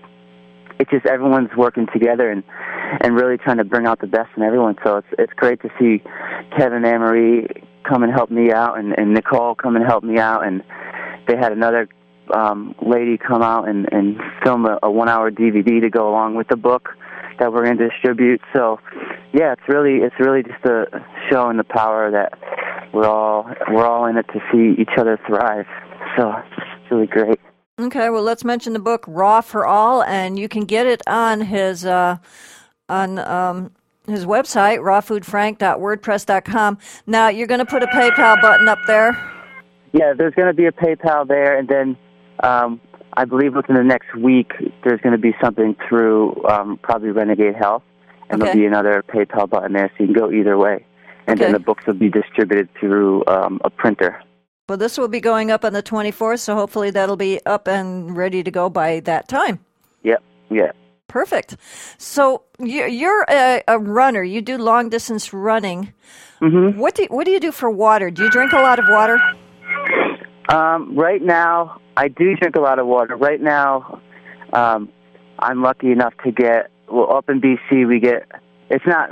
it's 0.80 0.92
just 0.92 1.06
everyone's 1.06 1.50
working 1.58 1.88
together 1.92 2.30
and 2.32 2.44
and 3.02 3.16
really 3.16 3.38
trying 3.38 3.58
to 3.58 3.66
bring 3.66 3.86
out 3.86 4.00
the 4.00 4.08
best 4.08 4.30
in 4.38 4.44
everyone. 4.44 4.76
So 4.84 4.98
it's 4.98 5.08
it's 5.18 5.34
great 5.34 5.62
to 5.62 5.70
see 5.80 6.04
Kevin 6.58 6.84
Marie 6.84 7.48
come 7.84 8.04
and 8.04 8.12
help 8.12 8.30
me 8.30 8.52
out, 8.52 8.78
and, 8.78 8.98
and 8.98 9.14
Nicole 9.14 9.56
come 9.56 9.76
and 9.76 9.86
help 9.86 10.04
me 10.04 10.20
out, 10.20 10.46
and 10.46 10.64
they 11.28 11.36
had 11.38 11.52
another 11.52 11.88
um, 12.34 12.76
lady 12.86 13.18
come 13.18 13.42
out 13.42 13.68
and, 13.68 13.88
and 13.92 14.18
film 14.44 14.66
a, 14.66 14.80
a 14.84 14.92
one-hour 14.92 15.32
DVD 15.32 15.82
to 15.82 15.90
go 15.90 16.10
along 16.10 16.36
with 16.36 16.48
the 16.50 16.58
book 16.58 16.90
that 17.40 17.54
we're 17.54 17.64
going 17.64 17.78
to 17.78 17.90
distribute. 17.90 18.42
So, 18.54 18.80
yeah, 19.34 19.54
it's 19.54 19.68
really 19.68 19.98
it's 19.98 20.16
really 20.20 20.44
just 20.44 20.64
a 20.66 20.86
showing 21.30 21.58
the 21.58 21.64
power 21.64 22.12
that 22.12 22.34
we're 22.94 23.08
all 23.08 23.50
we're 23.70 23.86
all 23.86 24.06
in 24.06 24.18
it 24.18 24.26
to 24.34 24.40
see 24.52 24.82
each 24.82 24.98
other 24.98 25.20
thrive. 25.28 25.66
So 26.18 26.34
it's 26.48 26.92
really 26.92 27.08
great. 27.08 27.40
Okay, 27.80 28.10
well, 28.10 28.24
let's 28.24 28.44
mention 28.44 28.74
the 28.74 28.80
book 28.80 29.06
Raw 29.08 29.42
for 29.42 29.68
All, 29.68 30.02
and 30.02 30.40
you 30.40 30.50
can 30.50 30.66
get 30.66 30.88
it 30.88 31.04
on 31.06 31.42
his 31.42 31.86
uh, 31.86 32.18
on 32.90 33.20
um, 33.20 33.72
his 34.08 34.26
website, 34.26 34.80
rawfoodfrank.wordpress.com. 34.80 36.80
Now, 37.06 37.28
you're 37.28 37.46
going 37.46 37.60
to 37.60 37.68
put 37.68 37.84
a 37.84 37.88
PayPal 37.88 38.42
button 38.42 38.68
up 38.68 38.80
there. 38.88 39.12
Yeah, 39.94 40.13
there's 40.18 40.34
going 40.34 40.48
to 40.48 40.56
be 40.56 40.66
a 40.66 40.72
PayPal 40.72 41.28
there, 41.28 41.56
and 41.56 41.68
then 41.68 41.96
um, 42.42 42.82
I 43.13 43.26
believe 43.26 43.54
within 43.54 43.76
the 43.76 43.84
next 43.84 44.16
week 44.16 44.54
there's 44.84 45.00
going 45.02 45.13
to 45.13 45.22
be 45.22 45.36
something 45.40 45.76
through 45.88 46.44
um, 46.46 46.80
probably 46.82 47.10
Renegade 47.10 47.56
Health, 47.56 47.84
and 48.32 48.42
okay. 48.42 48.54
there'll 48.54 48.60
be 48.60 48.66
another 48.66 49.04
PayPal 49.08 49.48
button 49.48 49.74
there, 49.74 49.92
so 49.96 50.04
you 50.04 50.13
can 50.13 50.16
go 50.16 50.32
either 50.32 50.58
way. 50.58 50.84
And 51.28 51.40
okay. 51.40 51.46
then 51.46 51.54
the 51.54 51.60
books 51.60 51.86
will 51.86 51.94
be 51.94 52.10
distributed 52.10 52.70
through 52.80 53.24
um, 53.28 53.62
a 53.63 53.70
printer. 53.70 54.20
Well, 54.68 54.78
this 54.78 54.98
will 54.98 55.08
be 55.08 55.22
going 55.22 55.50
up 55.50 55.64
on 55.64 55.72
the 55.72 55.82
24th, 55.82 56.40
so 56.40 56.56
hopefully 56.56 56.92
that'll 56.92 57.16
be 57.16 57.40
up 57.46 57.68
and 57.70 58.18
ready 58.18 58.44
to 58.44 58.52
go 58.52 58.70
by 58.70 59.00
that 59.02 59.30
time. 59.30 59.60
Yep, 60.04 60.22
yeah. 60.50 60.72
Perfect. 61.08 61.56
So 61.98 62.44
you're 62.60 63.26
a, 63.30 63.64
a 63.66 63.80
runner. 63.80 64.24
You 64.24 64.42
do 64.42 64.58
long 64.58 64.90
distance 64.90 65.32
running. 65.32 65.94
Mm-hmm. 66.42 66.78
What 66.78 66.96
do 66.96 67.04
you, 67.04 67.08
what 67.08 67.26
do 67.26 67.32
you 67.32 67.40
do 67.40 67.54
for 67.54 67.70
water? 67.70 68.12
Do 68.12 68.24
you 68.24 68.30
drink 68.30 68.52
a 68.52 68.58
lot 68.58 68.78
of 68.78 68.86
water? 68.90 69.18
Um, 70.50 70.98
right 70.98 71.22
now, 71.22 71.80
I 71.96 72.10
do 72.10 72.36
drink 72.36 72.58
a 72.58 72.60
lot 72.60 72.78
of 72.78 72.88
water. 72.88 73.16
Right 73.16 73.42
now, 73.42 74.02
um, 74.52 74.90
I'm 75.40 75.62
lucky 75.62 75.92
enough 75.92 76.14
to 76.26 76.32
get 76.32 76.72
well 76.92 77.16
up 77.16 77.30
in 77.30 77.40
BC. 77.40 77.88
We 77.88 78.02
get 78.02 78.28
it's 78.70 78.86
not 78.86 79.10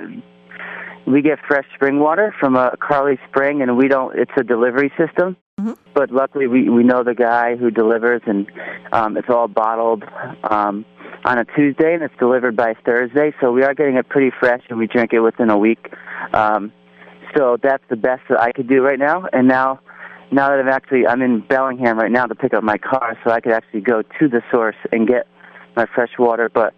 we 1.08 1.22
get 1.22 1.40
fresh 1.48 1.66
spring 1.76 2.00
water 2.00 2.34
from 2.40 2.56
a 2.56 2.76
Carly 2.78 3.20
Spring, 3.30 3.62
and 3.62 3.78
we 3.78 3.88
don't. 3.88 4.18
It's 4.18 4.32
a 4.38 4.44
delivery 4.44 4.92
system. 4.98 5.38
Mm-hmm. 5.66 5.92
But 5.96 6.12
luckily, 6.12 6.46
we 6.46 6.70
we 6.70 6.84
know 6.84 7.04
the 7.04 7.16
guy 7.16 7.56
who 7.56 7.72
delivers, 7.72 8.22
and 8.28 8.46
um, 8.92 9.18
it's 9.18 9.30
all 9.30 9.48
bottled 9.48 10.04
um, 10.44 10.86
on 11.24 11.40
a 11.40 11.46
Tuesday, 11.46 11.96
and 11.96 12.04
it's 12.04 12.14
delivered 12.20 12.56
by 12.56 12.76
Thursday. 12.86 13.34
So 13.42 13.52
we 13.52 13.64
are 13.64 13.74
getting 13.74 13.96
it 13.96 14.08
pretty 14.08 14.32
fresh, 14.40 14.62
and 14.70 14.78
we 14.78 14.86
drink 14.86 15.12
it 15.12 15.22
within 15.22 15.50
a 15.50 15.58
week. 15.58 15.92
Um, 16.34 16.72
so 17.36 17.58
that's 17.62 17.84
the 17.90 17.96
best 17.96 18.22
that 18.30 18.40
I 18.40 18.52
could 18.52 18.68
do 18.68 18.82
right 18.84 19.00
now. 19.00 19.26
And 19.34 19.48
now, 19.48 19.80
now 20.32 20.50
that 20.50 20.60
I'm 20.60 20.68
actually 20.68 21.08
I'm 21.08 21.24
in 21.24 21.42
Bellingham 21.42 21.98
right 21.98 22.12
now 22.12 22.28
to 22.28 22.36
pick 22.36 22.54
up 22.54 22.64
my 22.64 22.78
car, 22.78 23.18
so 23.24 23.32
I 23.32 23.42
could 23.42 23.54
actually 23.54 23.82
go 23.82 24.04
to 24.04 24.28
the 24.28 24.44
source 24.52 24.78
and 24.92 25.08
get 25.08 25.26
my 25.76 25.88
fresh 25.96 26.12
water. 26.20 26.48
But 26.48 26.76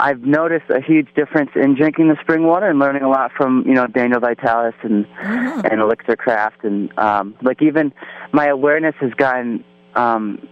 I've 0.00 0.22
noticed 0.22 0.70
a 0.70 0.80
huge 0.80 1.08
difference 1.14 1.50
in 1.54 1.74
drinking 1.74 2.08
the 2.08 2.16
spring 2.20 2.44
water 2.44 2.66
and 2.66 2.78
learning 2.78 3.02
a 3.02 3.08
lot 3.08 3.32
from 3.36 3.64
you 3.66 3.74
know 3.74 3.86
Daniel 3.86 4.20
Vitalis 4.20 4.74
and 4.82 5.04
mm-hmm. 5.06 5.66
and 5.66 5.80
Elixir 5.80 6.16
Craft 6.16 6.64
and 6.64 6.96
um, 6.98 7.34
like 7.42 7.60
even 7.62 7.92
my 8.32 8.46
awareness 8.46 8.94
has 9.00 9.12
gotten 9.14 9.64
um, 9.94 10.46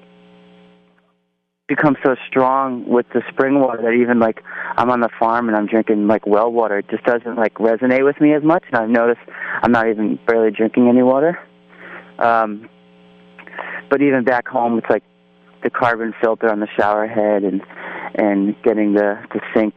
become 1.68 1.96
so 2.04 2.14
strong 2.28 2.88
with 2.88 3.06
the 3.12 3.22
spring 3.28 3.60
water 3.60 3.82
that 3.82 3.92
even 3.92 4.18
like 4.18 4.42
I'm 4.76 4.90
on 4.90 5.00
the 5.00 5.08
farm 5.18 5.48
and 5.48 5.56
I'm 5.56 5.66
drinking 5.66 6.06
like 6.06 6.26
well 6.26 6.50
water, 6.52 6.78
it 6.78 6.88
just 6.88 7.04
doesn't 7.04 7.36
like 7.36 7.54
resonate 7.54 8.04
with 8.04 8.20
me 8.20 8.34
as 8.34 8.42
much. 8.42 8.64
And 8.68 8.76
I've 8.76 8.90
noticed 8.90 9.20
I'm 9.62 9.72
not 9.72 9.88
even 9.88 10.18
barely 10.26 10.50
drinking 10.50 10.88
any 10.88 11.02
water. 11.02 11.38
Um, 12.18 12.68
but 13.90 14.02
even 14.02 14.24
back 14.24 14.48
home, 14.48 14.78
it's 14.78 14.90
like 14.90 15.04
the 15.62 15.70
carbon 15.70 16.14
filter 16.20 16.50
on 16.50 16.60
the 16.60 16.68
shower 16.78 17.06
head 17.06 17.42
and 17.42 17.60
and 18.14 18.54
getting 18.62 18.94
the 18.94 19.18
the 19.32 19.40
sink 19.54 19.74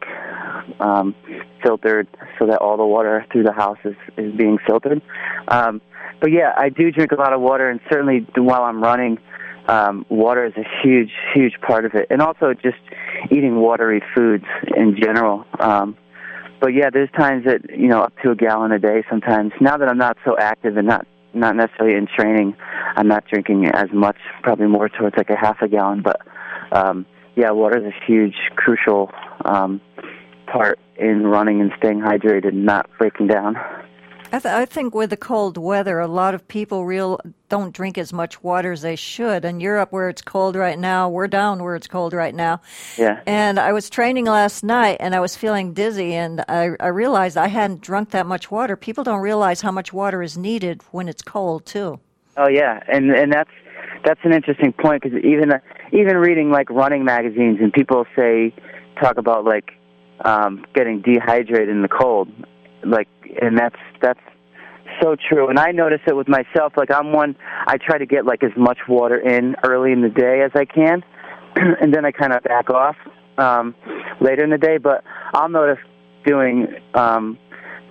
um, 0.79 1.15
filtered 1.63 2.07
so 2.37 2.45
that 2.47 2.59
all 2.59 2.77
the 2.77 2.85
water 2.85 3.25
through 3.31 3.43
the 3.43 3.53
house 3.53 3.79
is 3.83 3.95
is 4.17 4.33
being 4.35 4.57
filtered. 4.65 5.01
Um, 5.47 5.81
but 6.21 6.31
yeah, 6.31 6.53
I 6.57 6.69
do 6.69 6.91
drink 6.91 7.11
a 7.11 7.15
lot 7.15 7.33
of 7.33 7.41
water, 7.41 7.69
and 7.69 7.79
certainly 7.91 8.27
while 8.35 8.63
I'm 8.63 8.83
running, 8.83 9.19
um, 9.67 10.05
water 10.09 10.45
is 10.45 10.53
a 10.57 10.65
huge, 10.83 11.11
huge 11.33 11.53
part 11.61 11.85
of 11.85 11.93
it, 11.93 12.07
and 12.09 12.21
also 12.21 12.53
just 12.53 12.77
eating 13.31 13.61
watery 13.61 14.01
foods 14.15 14.45
in 14.75 14.97
general. 14.99 15.45
Um, 15.59 15.97
but 16.59 16.73
yeah, 16.73 16.89
there's 16.91 17.09
times 17.11 17.45
that 17.45 17.61
you 17.69 17.87
know 17.87 18.01
up 18.01 18.13
to 18.23 18.31
a 18.31 18.35
gallon 18.35 18.71
a 18.71 18.79
day. 18.79 19.03
Sometimes 19.09 19.53
now 19.61 19.77
that 19.77 19.87
I'm 19.87 19.97
not 19.97 20.17
so 20.25 20.37
active 20.37 20.77
and 20.77 20.87
not 20.87 21.07
not 21.33 21.55
necessarily 21.55 21.95
in 21.95 22.07
training, 22.07 22.55
I'm 22.95 23.07
not 23.07 23.25
drinking 23.31 23.67
as 23.67 23.87
much. 23.93 24.17
Probably 24.41 24.67
more 24.67 24.89
towards 24.89 25.15
like 25.15 25.29
a 25.29 25.37
half 25.37 25.61
a 25.61 25.67
gallon. 25.67 26.01
But 26.01 26.21
um, 26.71 27.05
yeah, 27.35 27.51
water 27.51 27.77
is 27.77 27.93
a 27.93 28.05
huge, 28.05 28.35
crucial 28.55 29.11
um, 29.45 29.81
part 30.47 30.79
in 30.97 31.25
running 31.25 31.61
and 31.61 31.71
staying 31.77 31.99
hydrated 31.99 32.49
and 32.49 32.65
not 32.65 32.89
breaking 32.97 33.27
down. 33.27 33.55
I, 34.31 34.39
th- 34.39 34.53
I, 34.53 34.65
think 34.65 34.93
with 34.93 35.09
the 35.09 35.17
cold 35.17 35.57
weather, 35.57 35.99
a 35.99 36.07
lot 36.07 36.35
of 36.35 36.47
people 36.47 36.85
real 36.85 37.19
don't 37.47 37.73
drink 37.73 37.97
as 37.97 38.13
much 38.13 38.43
water 38.43 38.71
as 38.71 38.83
they 38.83 38.95
should. 38.95 39.43
In 39.43 39.59
Europe, 39.59 39.91
where 39.91 40.07
it's 40.07 40.21
cold 40.21 40.55
right 40.55 40.77
now, 40.77 41.09
we're 41.09 41.27
down 41.27 41.63
where 41.63 41.75
it's 41.75 41.87
cold 41.87 42.13
right 42.13 42.35
now. 42.35 42.61
Yeah. 42.95 43.21
And 43.25 43.59
I 43.59 43.73
was 43.73 43.89
training 43.89 44.25
last 44.25 44.63
night, 44.63 44.97
and 44.99 45.15
I 45.15 45.19
was 45.19 45.35
feeling 45.35 45.73
dizzy, 45.73 46.13
and 46.13 46.41
I, 46.47 46.69
I 46.79 46.87
realized 46.89 47.37
I 47.37 47.47
hadn't 47.47 47.81
drunk 47.81 48.11
that 48.11 48.27
much 48.27 48.51
water. 48.51 48.75
People 48.75 49.03
don't 49.03 49.21
realize 49.21 49.61
how 49.61 49.71
much 49.71 49.91
water 49.93 50.21
is 50.21 50.37
needed 50.37 50.83
when 50.91 51.09
it's 51.09 51.23
cold 51.23 51.65
too. 51.65 51.99
Oh 52.37 52.47
yeah, 52.47 52.83
and 52.87 53.09
and 53.09 53.33
that's 53.33 53.49
that's 54.05 54.19
an 54.23 54.31
interesting 54.31 54.73
point 54.73 55.01
because 55.01 55.17
even 55.23 55.51
uh, 55.51 55.59
even 55.91 56.17
reading 56.17 56.51
like 56.51 56.69
running 56.69 57.03
magazines 57.03 57.59
and 57.61 57.71
people 57.73 58.05
say 58.15 58.53
talk 59.01 59.17
about 59.17 59.45
like 59.45 59.71
um, 60.23 60.65
getting 60.73 61.01
dehydrated 61.01 61.69
in 61.69 61.81
the 61.81 61.87
cold, 61.87 62.29
like, 62.83 63.07
and 63.41 63.57
that's 63.57 63.75
that's 64.01 64.19
so 65.01 65.15
true. 65.15 65.49
And 65.49 65.59
I 65.59 65.71
notice 65.71 66.01
it 66.07 66.15
with 66.15 66.27
myself. 66.27 66.73
Like 66.75 66.91
I'm 66.91 67.13
one, 67.13 67.35
I 67.67 67.77
try 67.77 67.97
to 67.97 68.05
get 68.05 68.25
like 68.25 68.43
as 68.43 68.51
much 68.57 68.79
water 68.87 69.17
in 69.17 69.55
early 69.63 69.91
in 69.91 70.01
the 70.01 70.09
day 70.09 70.41
as 70.43 70.51
I 70.55 70.65
can, 70.65 71.03
and 71.55 71.93
then 71.93 72.05
I 72.05 72.11
kind 72.11 72.33
of 72.33 72.43
back 72.43 72.69
off 72.69 72.95
um, 73.37 73.75
later 74.19 74.43
in 74.43 74.49
the 74.49 74.57
day. 74.57 74.77
But 74.77 75.03
I'll 75.33 75.49
notice 75.49 75.79
doing 76.25 76.67
um, 76.93 77.37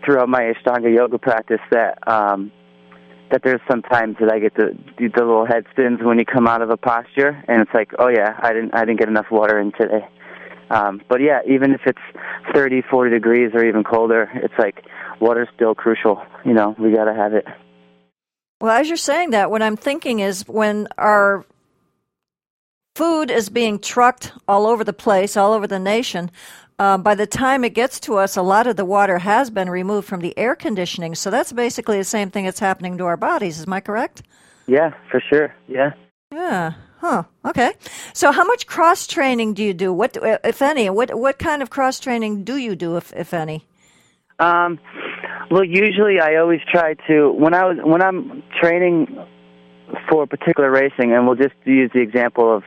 throughout 0.05 0.29
my 0.29 0.53
Ashtanga 0.53 0.95
yoga 0.95 1.19
practice 1.19 1.61
that 1.71 2.07
um, 2.07 2.53
that 3.31 3.43
there's 3.43 3.61
sometimes 3.71 4.17
that 4.21 4.33
I 4.33 4.39
get 4.39 4.55
the 4.55 4.77
the 4.99 5.25
little 5.25 5.47
head 5.47 5.65
spins 5.71 6.01
when 6.03 6.19
you 6.19 6.25
come 6.25 6.47
out 6.47 6.63
of 6.63 6.71
a 6.71 6.77
posture, 6.77 7.43
and 7.49 7.63
it's 7.63 7.73
like, 7.75 7.93
oh 7.99 8.09
yeah, 8.09 8.39
I 8.43 8.53
didn't 8.53 8.75
I 8.75 8.85
didn't 8.85 8.99
get 8.99 9.09
enough 9.09 9.31
water 9.31 9.59
in 9.59 9.73
today. 9.73 10.07
Um, 10.71 11.01
but 11.09 11.21
yeah, 11.21 11.41
even 11.47 11.73
if 11.73 11.81
it's 11.87 11.99
30, 12.53 12.83
40 12.91 13.11
degrees 13.11 13.53
or 13.55 13.65
even 13.65 13.85
colder, 13.85 14.31
it's 14.35 14.53
like 14.59 14.85
water's 15.21 15.49
still 15.55 15.75
crucial. 15.75 16.23
You 16.45 16.53
know, 16.53 16.77
we 16.79 16.93
got 16.93 17.07
to 17.07 17.15
have 17.15 17.33
it. 17.33 17.47
Well, 18.61 18.77
as 18.77 18.89
you're 18.89 18.97
saying 18.97 19.31
that, 19.31 19.51
what 19.51 19.63
I'm 19.63 19.77
thinking 19.77 20.19
is 20.19 20.47
when 20.47 20.89
our 20.99 21.47
food 22.97 23.31
is 23.31 23.49
being 23.49 23.79
trucked 23.79 24.33
all 24.47 24.67
over 24.67 24.85
the 24.85 24.93
place, 24.93 25.37
all 25.37 25.53
over 25.53 25.67
the 25.67 25.79
nation, 25.79 26.31
uh, 26.79 26.99
by 26.99 27.15
the 27.15 27.27
time 27.27 27.65
it 27.65 27.75
gets 27.75 27.99
to 28.01 28.17
us, 28.17 28.37
a 28.37 28.43
lot 28.43 28.67
of 28.67 28.77
the 28.77 28.85
water 28.85 29.19
has 29.19 29.51
been 29.51 29.69
removed 29.69 30.07
from 30.07 30.21
the 30.21 30.37
air 30.39 30.55
conditioning. 30.55 31.15
So 31.15 31.31
that's 31.31 31.53
basically 31.53 31.99
the 31.99 32.05
same 32.05 32.31
thing 32.31 32.45
that's 32.45 32.61
happening 32.61 32.99
to 32.99 33.05
our 33.05 33.17
bodies. 33.17 33.59
Is 33.59 33.67
my 33.67 33.81
correct? 33.81 34.23
Yeah, 34.67 34.93
for 35.11 35.21
sure. 35.29 35.55
Yeah. 35.67 35.93
Yeah. 36.33 36.73
Huh. 37.01 37.25
Okay. 37.45 37.73
So, 38.13 38.33
how 38.33 38.45
much 38.45 38.67
cross 38.67 39.07
training 39.07 39.55
do 39.55 39.63
you 39.63 39.73
do? 39.73 39.93
What, 39.93 40.17
if 40.21 40.61
any? 40.61 40.91
What 40.91 41.17
what 41.17 41.39
kind 41.39 41.63
of 41.63 41.71
cross 41.71 42.01
training 42.01 42.43
do 42.43 42.57
you 42.57 42.75
do, 42.75 42.97
if 42.97 43.13
if 43.15 43.33
any? 43.33 43.65
Um, 44.41 44.81
well, 45.51 45.65
usually 45.65 46.21
I 46.21 46.37
always 46.37 46.61
try 46.71 46.95
to 47.07 47.33
when 47.33 47.55
I 47.55 47.65
was 47.65 47.79
when 47.83 48.03
I'm 48.03 48.43
training 48.61 49.17
for 50.09 50.27
particular 50.27 50.71
racing, 50.71 51.13
and 51.13 51.27
we'll 51.27 51.37
just 51.37 51.55
use 51.65 51.91
the 51.95 52.01
example 52.01 52.55
of 52.55 52.65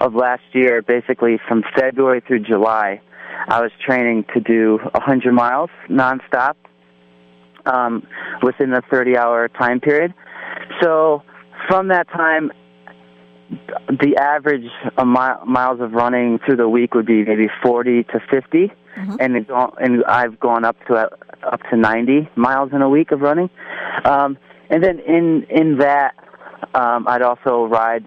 of 0.00 0.14
last 0.14 0.42
year. 0.52 0.80
Basically, 0.80 1.38
from 1.46 1.62
February 1.76 2.22
through 2.26 2.40
July, 2.40 3.02
I 3.48 3.60
was 3.60 3.70
training 3.84 4.24
to 4.34 4.40
do 4.40 4.78
100 4.92 5.32
miles 5.32 5.70
nonstop 5.88 6.54
um, 7.66 8.06
within 8.42 8.70
the 8.70 8.82
30-hour 8.90 9.48
time 9.48 9.80
period. 9.80 10.14
So, 10.82 11.22
from 11.68 11.88
that 11.88 12.08
time, 12.08 12.50
the 13.88 14.16
average 14.18 14.70
uh, 14.96 15.04
mi- 15.04 15.46
miles 15.46 15.80
of 15.80 15.92
running 15.92 16.38
through 16.44 16.56
the 16.56 16.68
week 16.68 16.94
would 16.94 17.06
be 17.06 17.24
maybe 17.24 17.48
40 17.62 18.04
to 18.04 18.20
50, 18.30 18.58
mm-hmm. 18.58 19.16
and 19.20 19.36
it's 19.36 19.50
and 19.78 20.04
I've 20.04 20.40
gone 20.40 20.64
up 20.64 20.76
to 20.86 20.94
uh, 20.94 21.08
up 21.50 21.60
to 21.70 21.76
90 21.76 22.30
miles 22.36 22.70
in 22.72 22.82
a 22.82 22.88
week 22.88 23.12
of 23.12 23.20
running. 23.20 23.50
Um, 24.04 24.38
and 24.70 24.82
then 24.82 24.98
in 25.00 25.46
in 25.50 25.78
that, 25.78 26.14
um, 26.74 27.06
I'd 27.06 27.22
also 27.22 27.66
ride. 27.66 28.04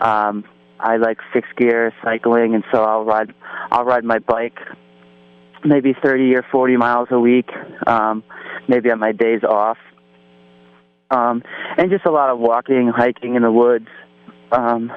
Um, 0.00 0.44
I 0.80 0.96
like 0.96 1.18
fixed 1.32 1.54
gear 1.56 1.92
cycling, 2.02 2.54
and 2.54 2.64
so 2.72 2.82
I'll 2.82 3.04
ride 3.04 3.34
I'll 3.70 3.84
ride 3.84 4.04
my 4.04 4.18
bike 4.18 4.58
maybe 5.64 5.94
30 6.02 6.36
or 6.36 6.44
40 6.52 6.76
miles 6.76 7.08
a 7.10 7.18
week, 7.18 7.48
um, 7.86 8.22
maybe 8.68 8.90
on 8.90 8.98
my 8.98 9.12
days 9.12 9.42
off. 9.42 9.78
Um, 11.10 11.42
and 11.76 11.90
just 11.90 12.04
a 12.04 12.10
lot 12.10 12.30
of 12.30 12.38
walking, 12.38 12.88
hiking 12.94 13.34
in 13.34 13.42
the 13.42 13.52
woods, 13.52 13.88
um, 14.52 14.92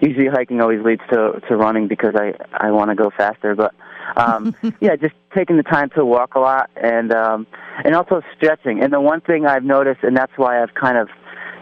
usually 0.00 0.26
hiking 0.26 0.60
always 0.60 0.82
leads 0.84 1.02
to 1.10 1.40
to 1.48 1.56
running 1.56 1.88
because 1.88 2.14
I 2.14 2.34
I 2.52 2.70
want 2.70 2.90
to 2.90 2.96
go 2.96 3.10
faster. 3.16 3.54
But 3.54 3.74
um, 4.16 4.54
yeah, 4.80 4.96
just 4.96 5.14
taking 5.34 5.56
the 5.56 5.62
time 5.62 5.90
to 5.90 6.04
walk 6.04 6.34
a 6.34 6.40
lot 6.40 6.70
and 6.76 7.12
um, 7.12 7.46
and 7.84 7.94
also 7.94 8.22
stretching. 8.36 8.82
And 8.82 8.92
the 8.92 9.00
one 9.00 9.20
thing 9.20 9.46
I've 9.46 9.64
noticed, 9.64 10.02
and 10.02 10.16
that's 10.16 10.32
why 10.36 10.62
I've 10.62 10.74
kind 10.74 10.98
of 10.98 11.08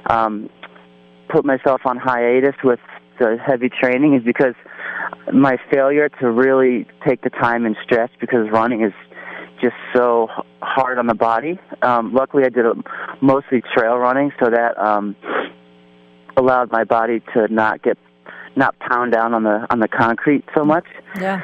um, 0.09 0.51
put 1.29 1.45
myself 1.45 1.83
on 1.85 1.97
hiatus 1.97 2.55
with 2.63 2.81
the 3.19 3.37
heavy 3.45 3.69
training, 3.69 4.15
is 4.15 4.23
because 4.23 4.55
my 5.33 5.57
failure 5.73 6.09
to 6.21 6.31
really 6.31 6.87
take 7.07 7.23
the 7.23 7.31
time 7.31 7.67
and 7.67 7.77
stretch 7.83 8.11
because 8.21 8.49
running 8.51 8.83
is 8.83 8.93
just 9.61 9.75
so 9.95 10.29
hard 10.61 10.99
on 10.99 11.07
the 11.07 11.15
body. 11.15 11.59
Um, 11.83 12.13
luckily, 12.13 12.45
I 12.45 12.49
did 12.49 12.67
a, 12.67 12.75
mostly 13.21 13.63
trail 13.75 13.97
running, 13.97 14.33
so 14.39 14.51
that 14.51 14.79
um, 14.79 15.17
allowed 16.37 16.71
my 16.71 16.85
body 16.85 17.23
to 17.35 17.53
not 17.53 17.83
get 17.83 17.99
not 18.55 18.79
pound 18.79 19.13
down 19.13 19.35
on 19.35 19.43
the 19.43 19.67
on 19.71 19.81
the 19.81 19.89
concrete 19.89 20.45
so 20.57 20.65
much. 20.65 20.87
Yeah. 21.21 21.41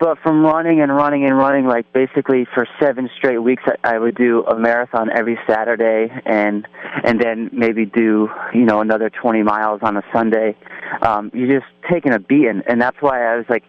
But 0.00 0.18
from 0.22 0.42
running 0.42 0.80
and 0.80 0.90
running 0.90 1.26
and 1.26 1.36
running, 1.36 1.66
like 1.66 1.92
basically 1.92 2.46
for 2.54 2.66
seven 2.80 3.10
straight 3.18 3.38
weeks, 3.38 3.62
I, 3.66 3.96
I 3.96 3.98
would 3.98 4.16
do 4.16 4.42
a 4.44 4.58
marathon 4.58 5.10
every 5.14 5.38
Saturday, 5.46 6.10
and 6.24 6.66
and 7.04 7.20
then 7.20 7.50
maybe 7.52 7.84
do 7.84 8.30
you 8.54 8.64
know 8.64 8.80
another 8.80 9.10
20 9.10 9.42
miles 9.42 9.80
on 9.82 9.98
a 9.98 10.02
Sunday. 10.10 10.56
Um, 11.02 11.30
you're 11.34 11.60
just 11.60 11.70
taking 11.92 12.14
a 12.14 12.18
beating, 12.18 12.62
and 12.66 12.80
that's 12.80 12.96
why 13.00 13.30
I 13.30 13.36
was 13.36 13.44
like, 13.50 13.64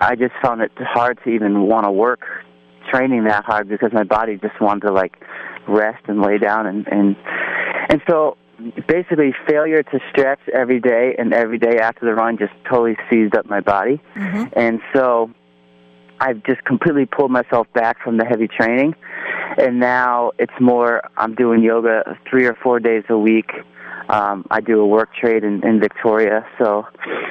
I 0.00 0.14
just 0.14 0.34
found 0.40 0.62
it 0.62 0.70
hard 0.78 1.18
to 1.24 1.30
even 1.30 1.62
want 1.62 1.84
to 1.84 1.90
work 1.90 2.20
training 2.88 3.24
that 3.24 3.44
hard 3.44 3.68
because 3.68 3.92
my 3.92 4.04
body 4.04 4.36
just 4.36 4.60
wanted 4.60 4.86
to 4.86 4.92
like 4.92 5.16
rest 5.66 6.02
and 6.06 6.22
lay 6.22 6.38
down 6.38 6.66
and 6.66 6.86
and 6.86 7.16
and 7.90 8.00
so 8.08 8.36
basically 8.86 9.34
failure 9.46 9.82
to 9.82 10.00
stretch 10.10 10.40
every 10.52 10.80
day 10.80 11.14
and 11.18 11.32
every 11.32 11.58
day 11.58 11.78
after 11.80 12.04
the 12.06 12.14
run 12.14 12.38
just 12.38 12.52
totally 12.68 12.96
seized 13.10 13.36
up 13.36 13.46
my 13.46 13.60
body. 13.60 14.00
Mm-hmm. 14.16 14.44
And 14.58 14.80
so 14.94 15.30
I've 16.20 16.42
just 16.44 16.64
completely 16.64 17.06
pulled 17.06 17.30
myself 17.30 17.66
back 17.72 18.02
from 18.02 18.16
the 18.16 18.24
heavy 18.24 18.48
training. 18.48 18.94
And 19.58 19.78
now 19.78 20.32
it's 20.38 20.52
more, 20.60 21.02
I'm 21.16 21.34
doing 21.34 21.62
yoga 21.62 22.18
three 22.28 22.46
or 22.46 22.56
four 22.62 22.80
days 22.80 23.04
a 23.08 23.18
week. 23.18 23.50
Um, 24.08 24.46
I 24.50 24.60
do 24.60 24.80
a 24.80 24.86
work 24.86 25.10
trade 25.14 25.44
in, 25.44 25.66
in 25.66 25.80
Victoria, 25.80 26.46
so 26.58 26.86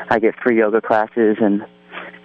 I 0.09 0.19
get 0.19 0.35
free 0.43 0.59
yoga 0.59 0.79
classes 0.79 1.37
and 1.41 1.65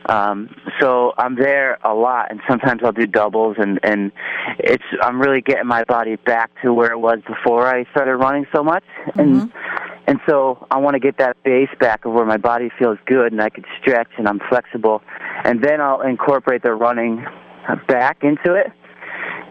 um, 0.06 0.54
so 0.80 1.12
I'm 1.16 1.36
there 1.36 1.78
a 1.84 1.94
lot, 1.94 2.30
and 2.30 2.40
sometimes 2.48 2.82
I'll 2.84 2.92
do 2.92 3.06
doubles, 3.06 3.56
and 3.58 3.78
and 3.82 4.10
it's 4.58 4.84
I'm 5.00 5.20
really 5.20 5.40
getting 5.40 5.66
my 5.66 5.84
body 5.84 6.16
back 6.16 6.50
to 6.62 6.72
where 6.72 6.90
it 6.90 6.98
was 6.98 7.18
before 7.26 7.66
I 7.66 7.84
started 7.90 8.16
running 8.16 8.46
so 8.52 8.64
much, 8.64 8.84
mm-hmm. 9.06 9.20
and 9.20 9.52
and 10.06 10.18
so 10.28 10.66
I 10.70 10.78
want 10.78 10.94
to 10.94 11.00
get 11.00 11.18
that 11.18 11.40
base 11.44 11.68
back 11.78 12.04
of 12.04 12.12
where 12.12 12.24
my 12.24 12.36
body 12.36 12.70
feels 12.78 12.98
good 13.06 13.32
and 13.32 13.40
I 13.40 13.50
can 13.50 13.64
stretch 13.80 14.08
and 14.18 14.28
I'm 14.28 14.40
flexible, 14.48 15.02
and 15.44 15.62
then 15.62 15.80
I'll 15.80 16.00
incorporate 16.00 16.62
the 16.62 16.74
running 16.74 17.24
back 17.86 18.24
into 18.24 18.54
it, 18.54 18.72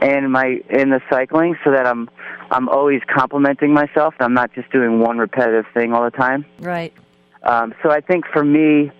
and 0.02 0.32
my 0.32 0.60
in 0.70 0.90
the 0.90 1.02
cycling, 1.10 1.56
so 1.64 1.72
that 1.72 1.86
I'm 1.86 2.10
I'm 2.50 2.68
always 2.68 3.02
complimenting 3.08 3.74
myself. 3.74 4.16
And 4.20 4.26
I'm 4.26 4.34
not 4.34 4.54
just 4.54 4.70
doing 4.72 5.00
one 5.00 5.18
repetitive 5.18 5.66
thing 5.74 5.94
all 5.94 6.04
the 6.04 6.12
time. 6.12 6.46
Right. 6.60 6.94
Um, 7.44 7.74
so 7.82 7.90
I 7.90 8.02
think 8.02 8.26
for 8.28 8.44
me, 8.44 8.92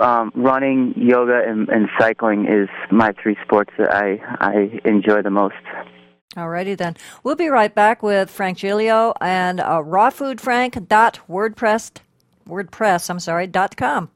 um, 0.00 0.32
running, 0.34 0.94
yoga, 0.96 1.42
and, 1.46 1.68
and 1.68 1.88
cycling 1.98 2.46
is 2.46 2.68
my 2.90 3.12
three 3.22 3.36
sports 3.44 3.70
that 3.78 3.94
I, 3.94 4.18
I 4.40 4.80
enjoy 4.84 5.22
the 5.22 5.30
most. 5.30 5.54
Alrighty 6.34 6.76
then. 6.76 6.96
We'll 7.22 7.36
be 7.36 7.48
right 7.48 7.74
back 7.74 8.02
with 8.02 8.30
Frank 8.30 8.58
Giglio 8.58 9.14
and 9.20 9.60
uh, 9.60 9.80
rawfoodfrank.wordpress, 9.80 11.90
WordPress, 12.46 13.10
I'm 13.10 13.20
sorry, 13.20 13.46
dot 13.46 13.76
com. 13.76 14.10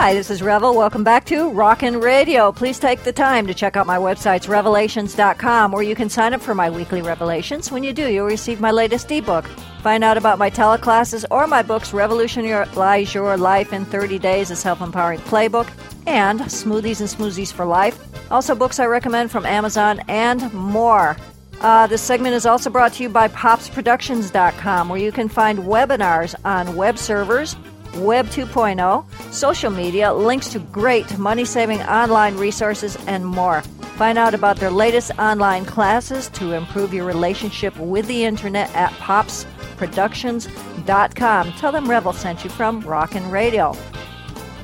Hi, 0.00 0.14
this 0.14 0.30
is 0.30 0.40
Revvell. 0.40 0.74
Welcome 0.74 1.04
back 1.04 1.26
to 1.26 1.50
Rockin' 1.50 2.00
Radio. 2.00 2.52
Please 2.52 2.78
take 2.78 3.02
the 3.02 3.12
time 3.12 3.46
to 3.46 3.52
check 3.52 3.76
out 3.76 3.86
my 3.86 3.98
websites, 3.98 4.48
revvellations.com, 4.48 5.72
where 5.72 5.82
you 5.82 5.94
can 5.94 6.08
sign 6.08 6.32
up 6.32 6.40
for 6.40 6.54
my 6.54 6.70
weekly 6.70 7.02
revelations. 7.02 7.70
When 7.70 7.84
you 7.84 7.92
do, 7.92 8.08
you'll 8.08 8.24
receive 8.24 8.62
my 8.62 8.70
latest 8.70 9.12
ebook. 9.12 9.44
Find 9.82 10.02
out 10.02 10.16
about 10.16 10.38
my 10.38 10.48
teleclasses 10.48 11.26
or 11.30 11.46
my 11.46 11.60
books, 11.60 11.92
Revolutionize 11.92 13.12
Your 13.12 13.36
Life 13.36 13.74
in 13.74 13.84
30 13.84 14.18
Days, 14.18 14.50
a 14.50 14.56
self 14.56 14.80
empowering 14.80 15.20
playbook, 15.20 15.70
and 16.06 16.40
Smoothies 16.40 17.00
and 17.00 17.10
Smoothies 17.10 17.52
for 17.52 17.66
Life. 17.66 18.02
Also, 18.32 18.54
books 18.54 18.80
I 18.80 18.86
recommend 18.86 19.30
from 19.30 19.44
Amazon 19.44 20.00
and 20.08 20.50
more. 20.54 21.14
Uh, 21.60 21.86
this 21.86 22.00
segment 22.00 22.34
is 22.34 22.46
also 22.46 22.70
brought 22.70 22.94
to 22.94 23.02
you 23.02 23.10
by 23.10 23.28
popsproductions.com, 23.28 24.88
where 24.88 24.98
you 24.98 25.12
can 25.12 25.28
find 25.28 25.58
webinars 25.58 26.34
on 26.42 26.74
web 26.74 26.96
servers 26.96 27.54
Web 27.96 28.26
2.0, 28.26 29.32
social 29.32 29.70
media, 29.70 30.12
links 30.12 30.48
to 30.50 30.58
great 30.58 31.18
money 31.18 31.44
saving 31.44 31.80
online 31.82 32.36
resources, 32.36 32.96
and 33.06 33.26
more. 33.26 33.62
Find 34.00 34.16
out 34.16 34.34
about 34.34 34.56
their 34.56 34.70
latest 34.70 35.10
online 35.18 35.66
classes 35.66 36.30
to 36.30 36.52
improve 36.52 36.94
your 36.94 37.04
relationship 37.04 37.76
with 37.76 38.06
the 38.06 38.24
internet 38.24 38.74
at 38.74 38.92
popsproductions.com. 38.92 41.52
Tell 41.52 41.72
them 41.72 41.86
Revvell 41.86 42.14
sent 42.14 42.44
you 42.44 42.50
from 42.50 42.80
Rockin' 42.80 43.30
Radio. 43.30 43.76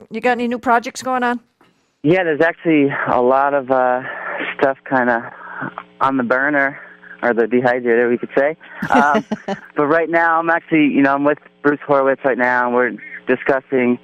you 0.09 0.21
got 0.21 0.31
any 0.31 0.47
new 0.47 0.59
projects 0.59 1.01
going 1.01 1.23
on? 1.23 1.39
Yeah, 2.03 2.23
there's 2.23 2.41
actually 2.41 2.87
a 3.11 3.21
lot 3.21 3.53
of 3.53 3.71
uh, 3.71 4.01
stuff 4.57 4.77
kind 4.89 5.09
of 5.09 5.23
on 6.01 6.17
the 6.17 6.23
burner 6.23 6.79
or 7.23 7.33
the 7.33 7.43
dehydrator, 7.43 8.09
we 8.09 8.17
could 8.17 8.29
say. 8.37 8.55
Um, 8.91 9.25
but 9.75 9.87
right 9.87 10.09
now, 10.09 10.39
I'm 10.39 10.49
actually, 10.49 10.87
you 10.87 11.01
know, 11.01 11.15
I'm 11.15 11.23
with 11.23 11.39
Bruce 11.63 11.79
Horowitz 11.85 12.21
right 12.23 12.37
now, 12.37 12.67
and 12.67 12.75
we're 12.75 12.91
discussing 13.27 13.97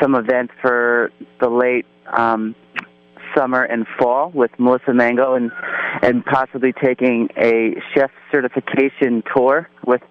some 0.00 0.14
events 0.14 0.52
for 0.60 1.10
the 1.40 1.48
late 1.48 1.86
um, 2.12 2.54
summer 3.34 3.62
and 3.62 3.86
fall 3.98 4.30
with 4.34 4.50
Melissa 4.58 4.92
Mango, 4.92 5.34
and 5.34 5.50
and 6.02 6.24
possibly 6.26 6.74
taking 6.74 7.28
a 7.38 7.76
chef 7.94 8.10
certification 8.30 9.22
tour 9.34 9.70
with 9.86 10.02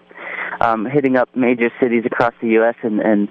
um, 0.62 0.86
hitting 0.86 1.15
up 1.17 1.30
major 1.36 1.69
cities 1.82 2.04
across 2.06 2.34
the 2.41 2.50
U.S. 2.50 2.76
and, 2.84 3.00
and 3.00 3.28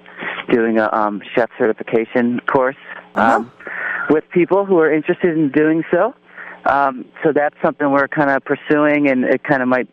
doing 0.51 0.77
a 0.77 0.89
um, 0.93 1.21
chef 1.35 1.49
certification 1.57 2.39
course 2.41 2.75
uh-huh. 3.15 3.37
um, 3.37 3.51
with 4.09 4.23
people 4.31 4.65
who 4.65 4.77
are 4.79 4.93
interested 4.93 5.37
in 5.37 5.51
doing 5.51 5.83
so. 5.91 6.13
Um, 6.65 7.05
so 7.23 7.31
that's 7.33 7.55
something 7.63 7.91
we're 7.91 8.07
kind 8.07 8.29
of 8.29 8.43
pursuing, 8.43 9.07
and 9.09 9.23
it 9.23 9.43
kind 9.43 9.61
of 9.61 9.67
might 9.67 9.87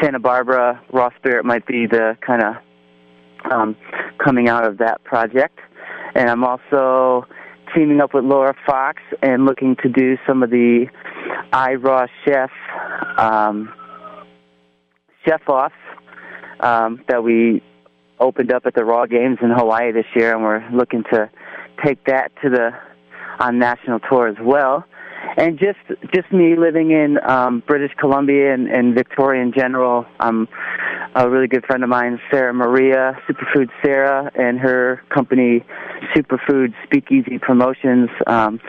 Santa 0.00 0.20
Barbara 0.20 0.80
Raw 0.92 1.10
Spirit 1.18 1.44
might 1.44 1.66
be 1.66 1.86
the 1.86 2.16
kind 2.26 2.42
of 2.42 3.52
um, 3.52 3.76
coming 4.18 4.48
out 4.48 4.66
of 4.66 4.78
that 4.78 5.02
project. 5.04 5.58
And 6.14 6.30
I'm 6.30 6.44
also 6.44 7.26
teaming 7.74 8.00
up 8.00 8.14
with 8.14 8.24
Laura 8.24 8.54
Fox 8.66 9.02
and 9.22 9.44
looking 9.44 9.76
to 9.82 9.88
do 9.88 10.16
some 10.26 10.42
of 10.42 10.50
the 10.50 10.86
I 11.52 11.74
iRaw 11.74 12.08
Chef 12.24 12.50
um, 13.18 13.72
chef 15.26 15.42
offs 15.48 15.74
um, 16.62 17.02
that 17.08 17.22
we 17.22 17.62
opened 18.18 18.52
up 18.52 18.66
at 18.66 18.74
the 18.74 18.84
Raw 18.84 19.06
Games 19.06 19.38
in 19.42 19.50
Hawaii 19.50 19.92
this 19.92 20.06
year, 20.14 20.34
and 20.34 20.42
we're 20.42 20.66
looking 20.70 21.02
to 21.12 21.30
take 21.84 22.04
that 22.06 22.32
to 22.42 22.50
the 22.50 22.70
on 23.40 23.58
national 23.58 23.98
tour 24.00 24.28
as 24.28 24.36
well. 24.40 24.84
And 25.36 25.58
just 25.58 25.78
just 26.12 26.32
me 26.32 26.56
living 26.56 26.90
in 26.90 27.18
um, 27.28 27.62
British 27.66 27.92
Columbia 27.98 28.52
and, 28.52 28.68
and 28.68 28.94
Victoria 28.94 29.42
in 29.42 29.52
general. 29.52 30.04
I'm 30.18 30.48
a 31.14 31.28
really 31.28 31.46
good 31.46 31.64
friend 31.64 31.82
of 31.82 31.88
mine, 31.88 32.20
Sarah 32.30 32.52
Maria, 32.52 33.16
Superfood 33.28 33.68
Sarah, 33.84 34.30
and 34.34 34.58
her 34.58 35.02
company, 35.14 35.64
Superfood 36.14 36.74
Speakeasy 36.84 37.38
Promotions. 37.38 38.10
Um, 38.26 38.60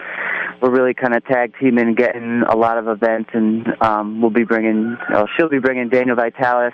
we're 0.61 0.71
really 0.71 0.93
kind 0.93 1.15
of 1.15 1.25
tag 1.25 1.53
teaming 1.59 1.95
getting 1.95 2.43
a 2.47 2.55
lot 2.55 2.77
of 2.77 2.87
events, 2.87 3.31
and 3.33 3.67
um, 3.81 4.21
we'll 4.21 4.31
be 4.31 4.45
bringing. 4.45 4.95
Oh, 5.13 5.25
she'll 5.35 5.49
be 5.49 5.59
bringing 5.59 5.89
Daniel 5.89 6.15
Vitalis 6.15 6.73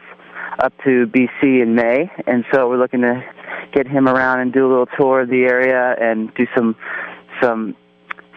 up 0.58 0.74
to 0.84 1.08
BC 1.08 1.62
in 1.62 1.76
May, 1.76 2.12
and 2.26 2.44
so 2.52 2.68
we're 2.68 2.80
looking 2.80 3.02
to 3.02 3.24
get 3.74 3.88
him 3.88 4.08
around 4.08 4.40
and 4.40 4.52
do 4.52 4.66
a 4.66 4.70
little 4.70 4.88
tour 4.98 5.22
of 5.22 5.30
the 5.30 5.44
area 5.44 5.96
and 6.00 6.34
do 6.34 6.48
some 6.56 6.76
some 7.42 7.76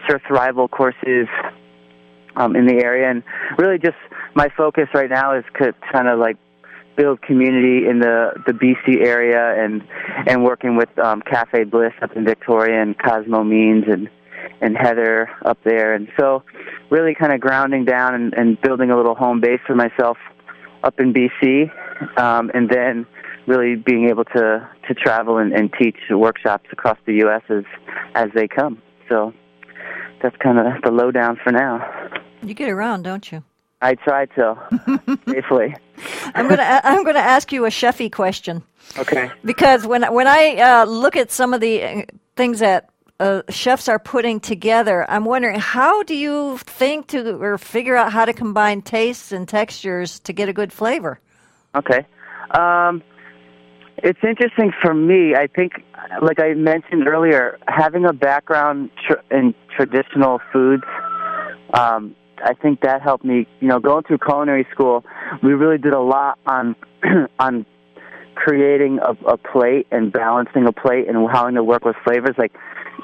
surf 0.07 0.21
survival 0.27 0.67
courses 0.67 1.27
um, 2.35 2.55
in 2.55 2.65
the 2.65 2.83
area. 2.83 3.09
And 3.09 3.23
really, 3.57 3.77
just 3.77 3.97
my 4.35 4.49
focus 4.55 4.87
right 4.93 5.09
now 5.09 5.37
is 5.37 5.43
kind 5.91 6.07
of 6.07 6.19
like 6.19 6.37
build 6.95 7.21
community 7.21 7.87
in 7.87 7.99
the 7.99 8.33
the 8.45 8.53
BC 8.53 9.05
area 9.05 9.63
and 9.63 9.83
and 10.27 10.43
working 10.43 10.75
with 10.75 10.89
um, 10.99 11.21
Cafe 11.21 11.63
Bliss 11.65 11.93
up 12.01 12.15
in 12.15 12.25
Victoria 12.25 12.81
and 12.81 12.97
Cosmo 12.97 13.43
Means 13.43 13.85
and 13.87 14.09
and 14.61 14.77
Heather 14.77 15.29
up 15.45 15.57
there. 15.63 15.93
And 15.93 16.07
so, 16.19 16.43
really 16.89 17.15
kind 17.15 17.33
of 17.33 17.39
grounding 17.39 17.85
down 17.85 18.15
and, 18.15 18.33
and 18.33 18.61
building 18.61 18.91
a 18.91 18.97
little 18.97 19.15
home 19.15 19.41
base 19.41 19.59
for 19.65 19.75
myself 19.75 20.17
up 20.83 20.99
in 20.99 21.13
BC 21.13 21.71
um, 22.17 22.51
and 22.53 22.69
then 22.69 23.05
really 23.47 23.75
being 23.75 24.09
able 24.09 24.25
to 24.25 24.67
to 24.87 24.93
travel 24.93 25.37
and, 25.37 25.53
and 25.53 25.71
teach 25.79 25.97
workshops 26.09 26.65
across 26.71 26.97
the 27.05 27.13
U.S. 27.15 27.41
as 27.49 27.63
as 28.15 28.29
they 28.33 28.47
come. 28.47 28.81
So 29.09 29.33
that's 30.21 30.35
kind 30.37 30.59
of 30.59 30.81
the 30.83 30.91
lowdown 30.91 31.37
for 31.43 31.51
now. 31.51 32.09
You 32.41 32.53
get 32.53 32.69
around, 32.69 33.03
don't 33.03 33.31
you? 33.31 33.43
I 33.81 33.95
try 33.95 34.25
to 34.27 34.55
safely. 35.27 35.75
I'm 36.33 36.47
gonna 36.47 36.81
I'm 36.83 37.03
gonna 37.03 37.19
ask 37.19 37.51
you 37.51 37.65
a 37.65 37.69
chefy 37.69 38.11
question. 38.11 38.63
Okay. 38.97 39.29
Because 39.43 39.85
when 39.85 40.11
when 40.13 40.27
I 40.27 40.55
uh, 40.55 40.85
look 40.85 41.15
at 41.15 41.31
some 41.31 41.53
of 41.53 41.61
the 41.61 41.83
uh, 41.83 42.01
things 42.35 42.59
that 42.59 42.89
uh, 43.19 43.41
chefs 43.49 43.89
are 43.89 43.99
putting 43.99 44.39
together, 44.39 45.09
I'm 45.09 45.25
wondering 45.25 45.59
how 45.59 46.03
do 46.03 46.15
you 46.15 46.57
think 46.59 47.07
to 47.07 47.35
or 47.41 47.57
figure 47.57 47.95
out 47.95 48.13
how 48.13 48.25
to 48.25 48.33
combine 48.33 48.81
tastes 48.81 49.31
and 49.33 49.47
textures 49.47 50.19
to 50.21 50.33
get 50.33 50.47
a 50.47 50.53
good 50.53 50.71
flavor? 50.71 51.19
Okay. 51.75 52.05
Um, 52.51 53.03
it's 53.97 54.19
interesting 54.23 54.71
for 54.81 54.93
me. 54.93 55.35
I 55.35 55.47
think, 55.47 55.73
like 56.21 56.39
I 56.39 56.53
mentioned 56.53 57.07
earlier, 57.07 57.57
having 57.67 58.05
a 58.05 58.13
background 58.13 58.89
tr- 59.07 59.35
in 59.35 59.53
traditional 59.75 60.39
foods, 60.51 60.83
um, 61.73 62.15
I 62.43 62.53
think 62.53 62.81
that 62.81 63.01
helped 63.01 63.23
me. 63.23 63.47
You 63.59 63.67
know, 63.69 63.79
going 63.79 64.03
through 64.03 64.17
culinary 64.19 64.67
school, 64.71 65.05
we 65.41 65.53
really 65.53 65.77
did 65.77 65.93
a 65.93 66.01
lot 66.01 66.37
on 66.45 66.75
on 67.39 67.65
creating 68.35 68.99
a, 68.99 69.11
a 69.25 69.37
plate 69.37 69.87
and 69.91 70.11
balancing 70.11 70.67
a 70.67 70.71
plate 70.71 71.07
and 71.07 71.29
how 71.31 71.49
to 71.49 71.63
work 71.63 71.85
with 71.85 71.95
flavors. 72.03 72.35
Like 72.37 72.51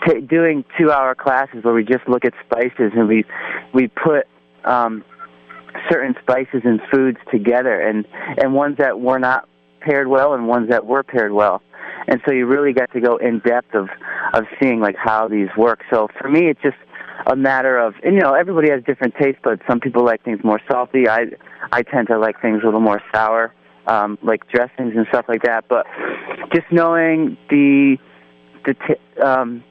t- 0.07 0.21
doing 0.21 0.65
two-hour 0.77 1.15
classes 1.15 1.63
where 1.63 1.73
we 1.73 1.83
just 1.83 2.07
look 2.07 2.25
at 2.25 2.33
spices 2.45 2.91
and 2.95 3.07
we 3.07 3.23
we 3.73 3.87
put 3.87 4.27
um, 4.65 5.03
certain 5.89 6.15
spices 6.21 6.61
and 6.63 6.79
foods 6.91 7.17
together 7.31 7.79
and 7.79 8.05
and 8.37 8.53
ones 8.53 8.77
that 8.77 8.99
were 8.99 9.19
not 9.19 9.47
paired 9.81 10.07
well 10.07 10.33
and 10.33 10.47
ones 10.47 10.69
that 10.69 10.85
were 10.85 11.03
paired 11.03 11.31
well. 11.31 11.61
And 12.07 12.21
so 12.25 12.33
you 12.33 12.45
really 12.45 12.73
got 12.73 12.91
to 12.93 13.01
go 13.01 13.17
in 13.17 13.39
depth 13.39 13.73
of 13.73 13.89
of 14.33 14.45
seeing 14.59 14.79
like 14.79 14.95
how 14.97 15.27
these 15.27 15.49
work. 15.57 15.81
So 15.89 16.07
for 16.19 16.29
me 16.29 16.47
it's 16.49 16.61
just 16.61 16.77
a 17.27 17.35
matter 17.35 17.77
of 17.77 17.95
and 18.03 18.15
you 18.15 18.21
know 18.21 18.33
everybody 18.33 18.69
has 18.69 18.83
different 18.83 19.13
tastes 19.19 19.41
but 19.43 19.59
some 19.67 19.79
people 19.79 20.03
like 20.03 20.23
things 20.23 20.39
more 20.43 20.59
salty. 20.69 21.07
I 21.07 21.25
i 21.71 21.81
tend 21.83 22.07
to 22.07 22.17
like 22.17 22.41
things 22.41 22.61
a 22.63 22.65
little 22.65 22.79
more 22.79 23.01
sour 23.13 23.53
um 23.87 24.17
like 24.21 24.47
dressings 24.49 24.93
and 24.95 25.05
stuff 25.09 25.25
like 25.27 25.43
that. 25.43 25.65
But 25.67 25.85
just 26.53 26.71
knowing 26.71 27.37
the 27.49 27.97
the 28.65 28.73
t- 28.73 29.21
um 29.21 29.63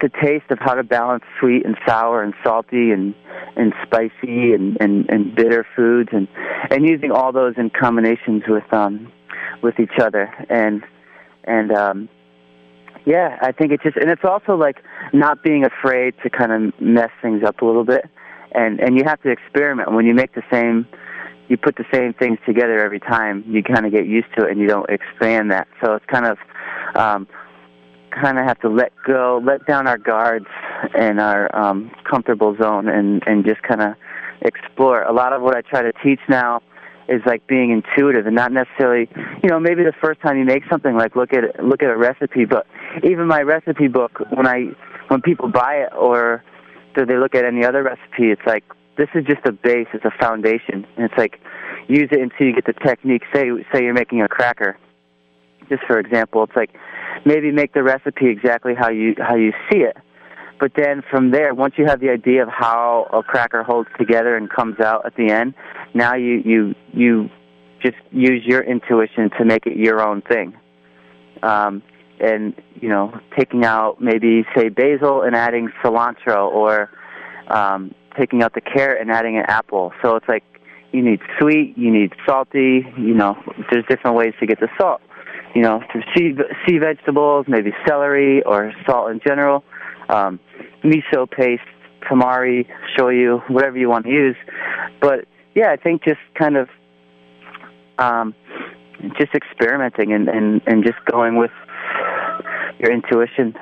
the 0.00 0.10
taste 0.22 0.50
of 0.50 0.58
how 0.60 0.74
to 0.74 0.82
balance 0.82 1.24
sweet 1.40 1.64
and 1.64 1.76
sour 1.86 2.22
and 2.22 2.34
salty 2.44 2.90
and 2.90 3.14
and 3.56 3.72
spicy 3.84 4.52
and 4.52 4.76
and, 4.80 5.08
and 5.08 5.34
bitter 5.34 5.66
foods 5.76 6.10
and 6.12 6.28
and 6.70 6.88
using 6.88 7.10
all 7.10 7.32
those 7.32 7.54
in 7.56 7.70
combinations 7.70 8.42
with 8.48 8.70
um 8.72 9.10
with 9.62 9.78
each 9.80 9.98
other. 10.00 10.32
And 10.48 10.84
and 11.44 11.72
um 11.72 12.08
yeah 13.06 13.38
i 13.40 13.52
think 13.52 13.72
it's 13.72 13.82
just 13.82 13.96
and 13.96 14.10
it's 14.10 14.24
also 14.24 14.54
like 14.54 14.82
not 15.12 15.42
being 15.42 15.64
afraid 15.64 16.14
to 16.22 16.28
kind 16.28 16.52
of 16.52 16.80
mess 16.80 17.10
things 17.22 17.42
up 17.44 17.60
a 17.62 17.64
little 17.64 17.84
bit. 17.84 18.04
And 18.52 18.80
and 18.80 18.96
you 18.96 19.04
have 19.04 19.22
to 19.22 19.30
experiment. 19.30 19.92
When 19.92 20.06
you 20.06 20.14
make 20.14 20.34
the 20.34 20.42
same 20.50 20.86
you 21.48 21.56
put 21.56 21.76
the 21.76 21.84
same 21.92 22.12
things 22.12 22.38
together 22.44 22.84
every 22.84 23.00
time 23.00 23.42
you 23.46 23.62
kind 23.62 23.86
of 23.86 23.92
get 23.92 24.06
used 24.06 24.28
to 24.36 24.44
it 24.44 24.50
and 24.50 24.60
you 24.60 24.66
don't 24.66 24.88
expand 24.90 25.50
that. 25.50 25.66
So 25.82 25.94
it's 25.94 26.06
kind 26.06 26.26
of 26.26 26.38
um 26.94 27.26
kind 28.10 28.38
of 28.38 28.44
have 28.44 28.60
to 28.60 28.68
let 28.68 28.92
go, 29.06 29.40
let 29.44 29.66
down 29.66 29.86
our 29.86 29.98
guards 29.98 30.46
and 30.94 31.20
our 31.20 31.54
um, 31.54 31.90
comfortable 32.08 32.56
zone, 32.60 32.88
and 32.88 33.22
and 33.26 33.44
just 33.44 33.62
kind 33.62 33.82
of 33.82 33.94
explore. 34.42 35.02
A 35.02 35.12
lot 35.12 35.32
of 35.32 35.42
what 35.42 35.56
I 35.56 35.62
try 35.62 35.82
to 35.82 35.92
teach 36.04 36.20
now 36.28 36.62
is 37.08 37.22
like 37.24 37.46
being 37.46 37.70
intuitive 37.70 38.26
and 38.26 38.36
not 38.36 38.52
necessarily, 38.52 39.08
you 39.42 39.48
know, 39.48 39.58
maybe 39.58 39.82
the 39.82 39.94
first 40.02 40.20
time 40.20 40.38
you 40.38 40.44
make 40.44 40.62
something, 40.70 40.94
like 40.94 41.16
look 41.16 41.32
at 41.32 41.64
look 41.64 41.82
at 41.82 41.90
a 41.90 41.96
recipe. 41.96 42.44
But 42.44 42.66
even 43.02 43.26
my 43.26 43.40
recipe 43.40 43.88
book, 43.88 44.20
when 44.30 44.46
I 44.46 44.66
when 45.08 45.22
people 45.22 45.48
buy 45.48 45.86
it 45.86 45.92
or 45.94 46.44
do 46.94 47.06
they 47.06 47.16
look 47.16 47.34
at 47.34 47.44
any 47.44 47.64
other 47.64 47.82
recipe, 47.82 48.30
it's 48.30 48.42
like 48.46 48.64
this 48.96 49.08
is 49.14 49.24
just 49.24 49.40
a 49.46 49.52
base, 49.52 49.86
it's 49.94 50.04
a 50.04 50.12
foundation, 50.20 50.86
and 50.96 51.04
it's 51.10 51.16
like 51.16 51.40
use 51.88 52.08
it 52.12 52.20
until 52.20 52.46
you 52.46 52.54
get 52.54 52.66
the 52.66 52.74
technique. 52.74 53.22
Say 53.34 53.50
say 53.72 53.82
you're 53.82 53.94
making 53.94 54.20
a 54.20 54.28
cracker, 54.28 54.76
just 55.70 55.82
for 55.86 55.98
example, 55.98 56.44
it's 56.44 56.56
like 56.56 56.70
maybe 57.24 57.50
make 57.52 57.72
the 57.72 57.82
recipe 57.82 58.28
exactly 58.28 58.74
how 58.74 58.90
you 58.90 59.14
how 59.18 59.36
you 59.36 59.52
see 59.70 59.78
it. 59.78 59.96
But 60.60 60.72
then 60.76 61.02
from 61.08 61.30
there, 61.30 61.54
once 61.54 61.74
you 61.76 61.86
have 61.86 62.00
the 62.00 62.10
idea 62.10 62.42
of 62.42 62.48
how 62.48 63.08
a 63.12 63.22
cracker 63.22 63.62
holds 63.62 63.88
together 63.98 64.36
and 64.36 64.50
comes 64.50 64.80
out 64.80 65.06
at 65.06 65.14
the 65.16 65.30
end, 65.30 65.54
now 65.94 66.14
you 66.14 66.42
you 66.44 66.74
you 66.92 67.30
just 67.80 67.96
use 68.10 68.42
your 68.44 68.62
intuition 68.62 69.30
to 69.38 69.44
make 69.44 69.66
it 69.66 69.76
your 69.76 70.02
own 70.02 70.22
thing. 70.22 70.54
Um, 71.42 71.82
and 72.20 72.54
you 72.80 72.88
know, 72.88 73.18
taking 73.38 73.64
out 73.64 74.00
maybe 74.00 74.44
say 74.56 74.68
basil 74.68 75.22
and 75.22 75.36
adding 75.36 75.68
cilantro, 75.82 76.50
or 76.50 76.90
um, 77.48 77.94
taking 78.18 78.42
out 78.42 78.54
the 78.54 78.60
carrot 78.60 79.00
and 79.00 79.10
adding 79.10 79.36
an 79.36 79.44
apple. 79.46 79.92
So 80.02 80.16
it's 80.16 80.28
like 80.28 80.42
you 80.92 81.02
need 81.02 81.20
sweet, 81.38 81.74
you 81.76 81.92
need 81.92 82.12
salty. 82.26 82.84
You 82.96 83.14
know, 83.14 83.36
there's 83.70 83.84
different 83.88 84.16
ways 84.16 84.34
to 84.40 84.46
get 84.46 84.58
the 84.58 84.68
salt. 84.80 85.00
You 85.54 85.62
know, 85.62 85.82
through 85.90 86.02
sea 86.16 86.34
sea 86.66 86.78
vegetables, 86.78 87.46
maybe 87.48 87.72
celery 87.86 88.42
or 88.44 88.72
salt 88.86 89.10
in 89.10 89.20
general. 89.26 89.64
Um, 90.08 90.38
miso 90.84 91.30
paste, 91.30 91.62
tamari, 92.02 92.66
shoyu, 92.96 93.48
whatever 93.50 93.76
you 93.76 93.88
want 93.88 94.04
to 94.04 94.10
use. 94.10 94.36
But 95.00 95.26
yeah, 95.54 95.70
I 95.70 95.76
think 95.76 96.04
just 96.04 96.20
kind 96.38 96.56
of 96.56 96.68
um, 97.98 98.34
just 99.18 99.34
experimenting 99.34 100.12
and, 100.12 100.28
and, 100.28 100.60
and 100.66 100.84
just 100.84 100.98
going 101.10 101.36
with 101.36 101.50
your 102.78 102.92
intuition. 102.92 103.54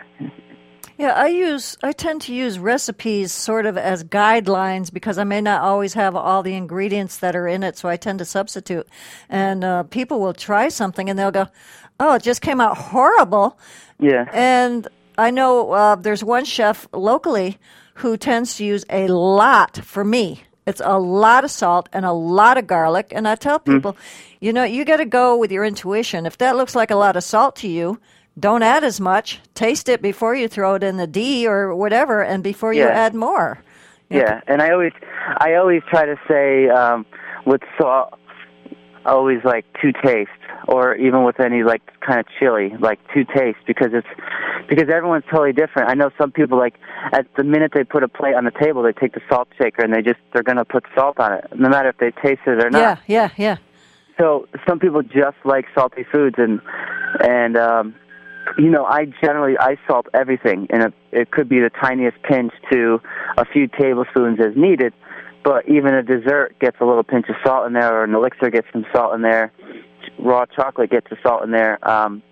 Yeah, 0.98 1.12
I 1.12 1.26
use 1.26 1.76
I 1.82 1.92
tend 1.92 2.22
to 2.22 2.34
use 2.34 2.58
recipes 2.58 3.30
sort 3.30 3.66
of 3.66 3.76
as 3.76 4.02
guidelines 4.02 4.90
because 4.90 5.18
I 5.18 5.24
may 5.24 5.42
not 5.42 5.60
always 5.60 5.92
have 5.94 6.16
all 6.16 6.42
the 6.42 6.54
ingredients 6.54 7.18
that 7.18 7.36
are 7.36 7.46
in 7.46 7.62
it, 7.62 7.76
so 7.76 7.88
I 7.88 7.96
tend 7.96 8.18
to 8.20 8.24
substitute. 8.24 8.88
And 9.28 9.62
uh, 9.62 9.82
people 9.84 10.20
will 10.20 10.32
try 10.32 10.68
something 10.68 11.10
and 11.10 11.18
they'll 11.18 11.30
go, 11.30 11.48
"Oh, 12.00 12.14
it 12.14 12.22
just 12.22 12.40
came 12.40 12.60
out 12.60 12.78
horrible." 12.78 13.58
Yeah. 13.98 14.28
And 14.32 14.88
I 15.18 15.30
know 15.30 15.72
uh, 15.72 15.96
there's 15.96 16.24
one 16.24 16.46
chef 16.46 16.88
locally 16.92 17.58
who 17.94 18.16
tends 18.16 18.56
to 18.56 18.64
use 18.64 18.84
a 18.88 19.08
lot 19.08 19.76
for 19.78 20.04
me. 20.04 20.44
It's 20.66 20.82
a 20.84 20.98
lot 20.98 21.44
of 21.44 21.50
salt 21.50 21.88
and 21.92 22.04
a 22.04 22.12
lot 22.12 22.58
of 22.58 22.66
garlic. 22.66 23.12
And 23.14 23.28
I 23.28 23.36
tell 23.36 23.58
people, 23.58 23.92
mm. 23.92 23.98
you 24.40 24.52
know, 24.52 24.64
you 24.64 24.84
got 24.84 24.96
to 24.96 25.04
go 25.04 25.36
with 25.36 25.52
your 25.52 25.64
intuition. 25.64 26.26
If 26.26 26.38
that 26.38 26.56
looks 26.56 26.74
like 26.74 26.90
a 26.90 26.96
lot 26.96 27.16
of 27.16 27.22
salt 27.22 27.56
to 27.56 27.68
you, 27.68 28.00
don't 28.38 28.62
add 28.62 28.84
as 28.84 29.00
much. 29.00 29.40
Taste 29.54 29.88
it 29.88 30.02
before 30.02 30.34
you 30.34 30.48
throw 30.48 30.74
it 30.74 30.82
in 30.82 30.96
the 30.96 31.06
D 31.06 31.46
or 31.46 31.74
whatever, 31.74 32.22
and 32.22 32.42
before 32.42 32.72
you 32.72 32.82
add 32.82 33.14
more. 33.14 33.58
Yeah, 34.08 34.40
and 34.46 34.62
I 34.62 34.70
always, 34.70 34.92
I 35.38 35.54
always 35.54 35.82
try 35.88 36.06
to 36.06 36.16
say 36.28 36.68
um, 36.68 37.06
with 37.44 37.62
salt, 37.80 38.18
always 39.04 39.42
like 39.44 39.64
to 39.82 39.92
taste, 39.92 40.30
or 40.68 40.94
even 40.94 41.24
with 41.24 41.40
any 41.40 41.64
like 41.64 41.82
kind 42.00 42.20
of 42.20 42.26
chili, 42.38 42.72
like 42.78 43.00
to 43.14 43.24
taste, 43.24 43.58
because 43.66 43.90
it's 43.92 44.06
because 44.68 44.88
everyone's 44.88 45.24
totally 45.30 45.52
different. 45.52 45.90
I 45.90 45.94
know 45.94 46.10
some 46.18 46.30
people 46.30 46.58
like 46.58 46.74
at 47.12 47.26
the 47.36 47.42
minute 47.44 47.72
they 47.74 47.84
put 47.84 48.02
a 48.02 48.08
plate 48.08 48.34
on 48.34 48.44
the 48.44 48.52
table, 48.52 48.82
they 48.82 48.92
take 48.92 49.14
the 49.14 49.22
salt 49.28 49.48
shaker 49.58 49.82
and 49.82 49.92
they 49.92 50.02
just 50.02 50.20
they're 50.32 50.42
gonna 50.42 50.64
put 50.64 50.84
salt 50.94 51.18
on 51.18 51.32
it, 51.32 51.44
no 51.56 51.68
matter 51.68 51.88
if 51.88 51.98
they 51.98 52.10
taste 52.10 52.42
it 52.46 52.64
or 52.64 52.70
not. 52.70 53.00
Yeah, 53.06 53.30
yeah, 53.30 53.30
yeah. 53.36 53.56
So 54.18 54.48
some 54.68 54.78
people 54.78 55.02
just 55.02 55.36
like 55.44 55.66
salty 55.74 56.04
foods, 56.10 56.36
and 56.38 56.60
and 57.20 57.56
um, 57.56 57.94
you 58.58 58.70
know, 58.70 58.84
I 58.84 59.06
generally 59.20 59.56
I 59.58 59.76
salt 59.86 60.06
everything, 60.14 60.66
and 60.70 60.92
it 61.12 61.30
could 61.30 61.48
be 61.48 61.60
the 61.60 61.70
tiniest 61.70 62.16
pinch 62.22 62.52
to 62.72 63.00
a 63.36 63.44
few 63.44 63.68
tablespoons 63.68 64.38
as 64.40 64.56
needed. 64.56 64.92
But 65.44 65.68
even 65.68 65.94
a 65.94 66.02
dessert 66.02 66.56
gets 66.60 66.76
a 66.80 66.84
little 66.84 67.04
pinch 67.04 67.26
of 67.28 67.36
salt 67.44 67.66
in 67.66 67.72
there, 67.72 68.00
or 68.00 68.04
an 68.04 68.14
elixir 68.14 68.50
gets 68.50 68.66
some 68.72 68.84
salt 68.92 69.14
in 69.14 69.22
there. 69.22 69.52
Raw 70.18 70.44
chocolate 70.46 70.90
gets 70.90 71.08
the 71.08 71.16
salt 71.22 71.42
in 71.44 71.50
there, 71.52 71.78
um, 71.88 72.22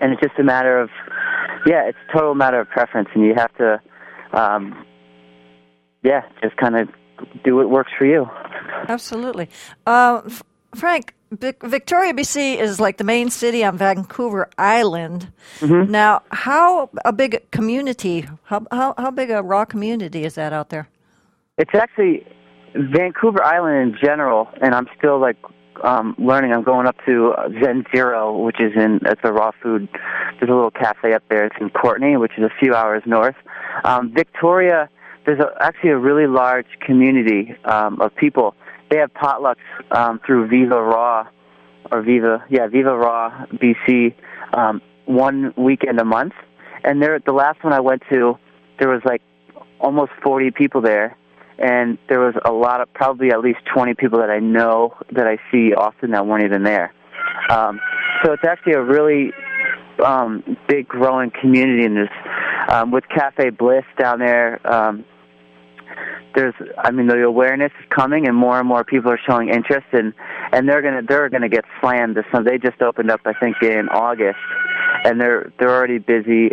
and 0.00 0.12
it's 0.12 0.22
just 0.22 0.38
a 0.38 0.42
matter 0.42 0.78
of, 0.80 0.88
yeah, 1.66 1.88
it's 1.88 1.98
a 2.08 2.12
total 2.12 2.34
matter 2.34 2.60
of 2.60 2.68
preference, 2.68 3.08
and 3.14 3.24
you 3.24 3.34
have 3.36 3.54
to, 3.56 3.80
um, 4.32 4.84
yeah, 6.02 6.22
just 6.42 6.56
kind 6.56 6.76
of 6.76 6.88
do 7.44 7.56
what 7.56 7.68
works 7.68 7.92
for 7.98 8.06
you. 8.06 8.26
Absolutely, 8.88 9.48
uh, 9.86 10.22
Frank. 10.74 11.14
Victoria, 11.32 12.12
BC 12.12 12.56
is 12.56 12.80
like 12.80 12.96
the 12.96 13.04
main 13.04 13.30
city 13.30 13.62
on 13.64 13.78
Vancouver 13.78 14.50
Island. 14.58 15.30
Mm-hmm. 15.60 15.90
Now, 15.90 16.22
how 16.32 16.90
a 17.04 17.12
big 17.12 17.48
community? 17.52 18.26
How, 18.42 18.66
how 18.72 18.94
how 18.98 19.12
big 19.12 19.30
a 19.30 19.40
raw 19.40 19.64
community 19.64 20.24
is 20.24 20.34
that 20.34 20.52
out 20.52 20.70
there? 20.70 20.88
It's 21.56 21.70
actually 21.72 22.26
Vancouver 22.74 23.44
Island 23.44 23.94
in 23.94 23.98
general, 24.02 24.48
and 24.60 24.74
I'm 24.74 24.88
still 24.98 25.20
like 25.20 25.36
um, 25.84 26.16
learning. 26.18 26.52
I'm 26.52 26.64
going 26.64 26.88
up 26.88 26.96
to 27.06 27.34
Zen 27.62 27.84
Zero, 27.94 28.36
which 28.36 28.60
is 28.60 28.72
in 28.74 28.98
it's 29.06 29.20
a 29.22 29.32
raw 29.32 29.52
food. 29.62 29.88
There's 30.38 30.50
a 30.50 30.54
little 30.54 30.72
cafe 30.72 31.14
up 31.14 31.22
there. 31.30 31.46
It's 31.46 31.56
in 31.60 31.70
Courtenay, 31.70 32.16
which 32.16 32.32
is 32.38 32.44
a 32.44 32.50
few 32.58 32.74
hours 32.74 33.04
north. 33.06 33.36
Um, 33.84 34.12
Victoria, 34.12 34.88
there's 35.26 35.38
a, 35.38 35.52
actually 35.60 35.90
a 35.90 35.98
really 35.98 36.26
large 36.26 36.66
community 36.80 37.54
um, 37.64 38.00
of 38.00 38.14
people 38.16 38.54
they 38.90 38.98
have 38.98 39.12
potlucks 39.14 39.56
um, 39.90 40.20
through 40.26 40.48
Viva 40.48 40.80
Raw 40.80 41.26
or 41.90 42.02
Viva, 42.02 42.44
yeah, 42.50 42.66
Viva 42.66 42.96
Raw 42.96 43.46
BC, 43.54 44.14
um, 44.52 44.82
one 45.06 45.54
weekend 45.56 45.98
a 46.00 46.04
month. 46.04 46.32
And 46.84 47.02
there, 47.02 47.18
the 47.24 47.32
last 47.32 47.62
one 47.62 47.72
I 47.72 47.80
went 47.80 48.02
to, 48.10 48.38
there 48.78 48.88
was 48.88 49.02
like 49.04 49.22
almost 49.80 50.12
40 50.22 50.50
people 50.52 50.80
there, 50.80 51.16
and 51.58 51.98
there 52.08 52.20
was 52.20 52.34
a 52.44 52.52
lot 52.52 52.80
of 52.80 52.92
probably 52.92 53.30
at 53.30 53.40
least 53.40 53.58
20 53.74 53.94
people 53.94 54.18
that 54.20 54.30
I 54.30 54.38
know 54.38 54.94
that 55.12 55.26
I 55.26 55.38
see 55.50 55.74
often 55.74 56.12
that 56.12 56.26
weren't 56.26 56.44
even 56.44 56.62
there. 56.62 56.92
Um, 57.50 57.80
so 58.24 58.32
it's 58.32 58.44
actually 58.44 58.74
a 58.74 58.82
really 58.82 59.32
um, 60.04 60.56
big 60.68 60.88
growing 60.88 61.30
community 61.40 61.84
in 61.84 61.94
this. 61.94 62.08
Um, 62.68 62.90
with 62.90 63.04
Cafe 63.08 63.50
Bliss 63.50 63.84
down 63.98 64.20
there, 64.20 64.60
um, 64.70 65.04
there's 66.34 66.54
I 66.78 66.90
mean 66.90 67.06
the 67.06 67.22
awareness 67.22 67.72
is 67.80 67.86
coming 67.90 68.26
and 68.26 68.36
more 68.36 68.58
and 68.58 68.68
more 68.68 68.84
people 68.84 69.10
are 69.10 69.20
showing 69.26 69.48
interest 69.48 69.86
and 69.92 70.12
and 70.52 70.68
they're 70.68 70.82
gonna 70.82 71.02
they're 71.02 71.28
gonna 71.28 71.48
get 71.48 71.64
slammed. 71.80 72.16
This 72.16 72.24
they 72.44 72.58
just 72.58 72.80
opened 72.82 73.10
up 73.10 73.20
I 73.24 73.32
think 73.34 73.56
in 73.62 73.88
August 73.88 74.38
and 75.04 75.20
they're 75.20 75.52
they're 75.58 75.74
already 75.74 75.98
busy 75.98 76.52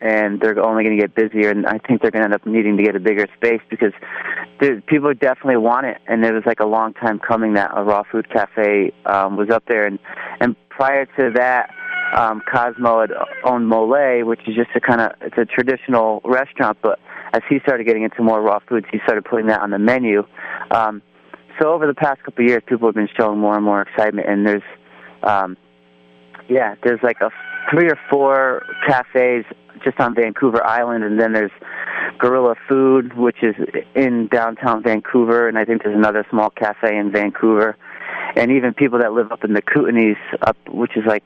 and 0.00 0.40
they're 0.40 0.58
only 0.64 0.84
going 0.84 0.96
to 0.96 1.02
get 1.02 1.14
busier 1.14 1.50
and 1.50 1.66
I 1.66 1.78
think 1.78 2.02
they're 2.02 2.12
going 2.12 2.22
to 2.22 2.26
end 2.26 2.34
up 2.34 2.46
needing 2.46 2.76
to 2.76 2.84
get 2.84 2.94
a 2.94 3.00
bigger 3.00 3.26
space 3.36 3.60
because 3.68 3.92
the, 4.60 4.80
people 4.86 5.12
definitely 5.12 5.56
want 5.56 5.86
it 5.86 5.98
and 6.06 6.24
it 6.24 6.32
was 6.32 6.44
like 6.46 6.60
a 6.60 6.66
long 6.66 6.94
time 6.94 7.18
coming 7.18 7.54
that 7.54 7.72
a 7.74 7.82
raw 7.82 8.04
food 8.10 8.30
cafe 8.30 8.92
um, 9.06 9.36
was 9.36 9.50
up 9.50 9.64
there 9.66 9.86
and 9.86 9.98
and 10.40 10.54
prior 10.68 11.04
to 11.04 11.32
that 11.34 11.70
um, 12.16 12.42
Cosmo 12.50 13.00
had 13.00 13.10
owned 13.44 13.68
Mole, 13.68 14.24
which 14.24 14.40
is 14.46 14.54
just 14.54 14.70
a 14.74 14.80
kind 14.80 15.00
of 15.00 15.12
it's 15.20 15.36
a 15.36 15.44
traditional 15.44 16.22
restaurant, 16.24 16.78
but 16.82 16.98
as 17.32 17.42
he 17.48 17.58
started 17.60 17.86
getting 17.86 18.02
into 18.02 18.22
more 18.22 18.40
raw 18.40 18.58
foods, 18.68 18.86
he 18.90 18.98
started 19.04 19.24
putting 19.24 19.46
that 19.46 19.60
on 19.60 19.70
the 19.70 19.78
menu. 19.78 20.24
Um, 20.70 21.02
so 21.60 21.72
over 21.72 21.86
the 21.86 21.94
past 21.94 22.22
couple 22.22 22.44
of 22.44 22.48
years, 22.48 22.62
people 22.66 22.88
have 22.88 22.94
been 22.94 23.08
showing 23.16 23.38
more 23.38 23.54
and 23.54 23.64
more 23.64 23.82
excitement, 23.82 24.28
and 24.28 24.46
there's, 24.46 24.62
um, 25.22 25.56
yeah, 26.48 26.76
there's 26.84 27.00
like 27.02 27.20
a 27.20 27.30
three 27.70 27.88
or 27.88 27.98
four 28.08 28.62
cafes 28.86 29.44
just 29.84 29.98
on 30.00 30.14
Vancouver 30.14 30.64
Island, 30.64 31.04
and 31.04 31.20
then 31.20 31.32
there's 31.32 31.50
Gorilla 32.18 32.54
Food, 32.68 33.16
which 33.16 33.42
is 33.42 33.54
in 33.94 34.28
downtown 34.28 34.82
Vancouver, 34.82 35.48
and 35.48 35.58
I 35.58 35.64
think 35.64 35.82
there's 35.82 35.96
another 35.96 36.24
small 36.30 36.50
cafe 36.50 36.96
in 36.96 37.12
Vancouver, 37.12 37.76
and 38.36 38.50
even 38.50 38.74
people 38.74 38.98
that 39.00 39.12
live 39.12 39.30
up 39.32 39.44
in 39.44 39.52
the 39.52 39.62
Kootenays, 39.62 40.16
up 40.42 40.56
which 40.68 40.96
is 40.96 41.04
like 41.06 41.22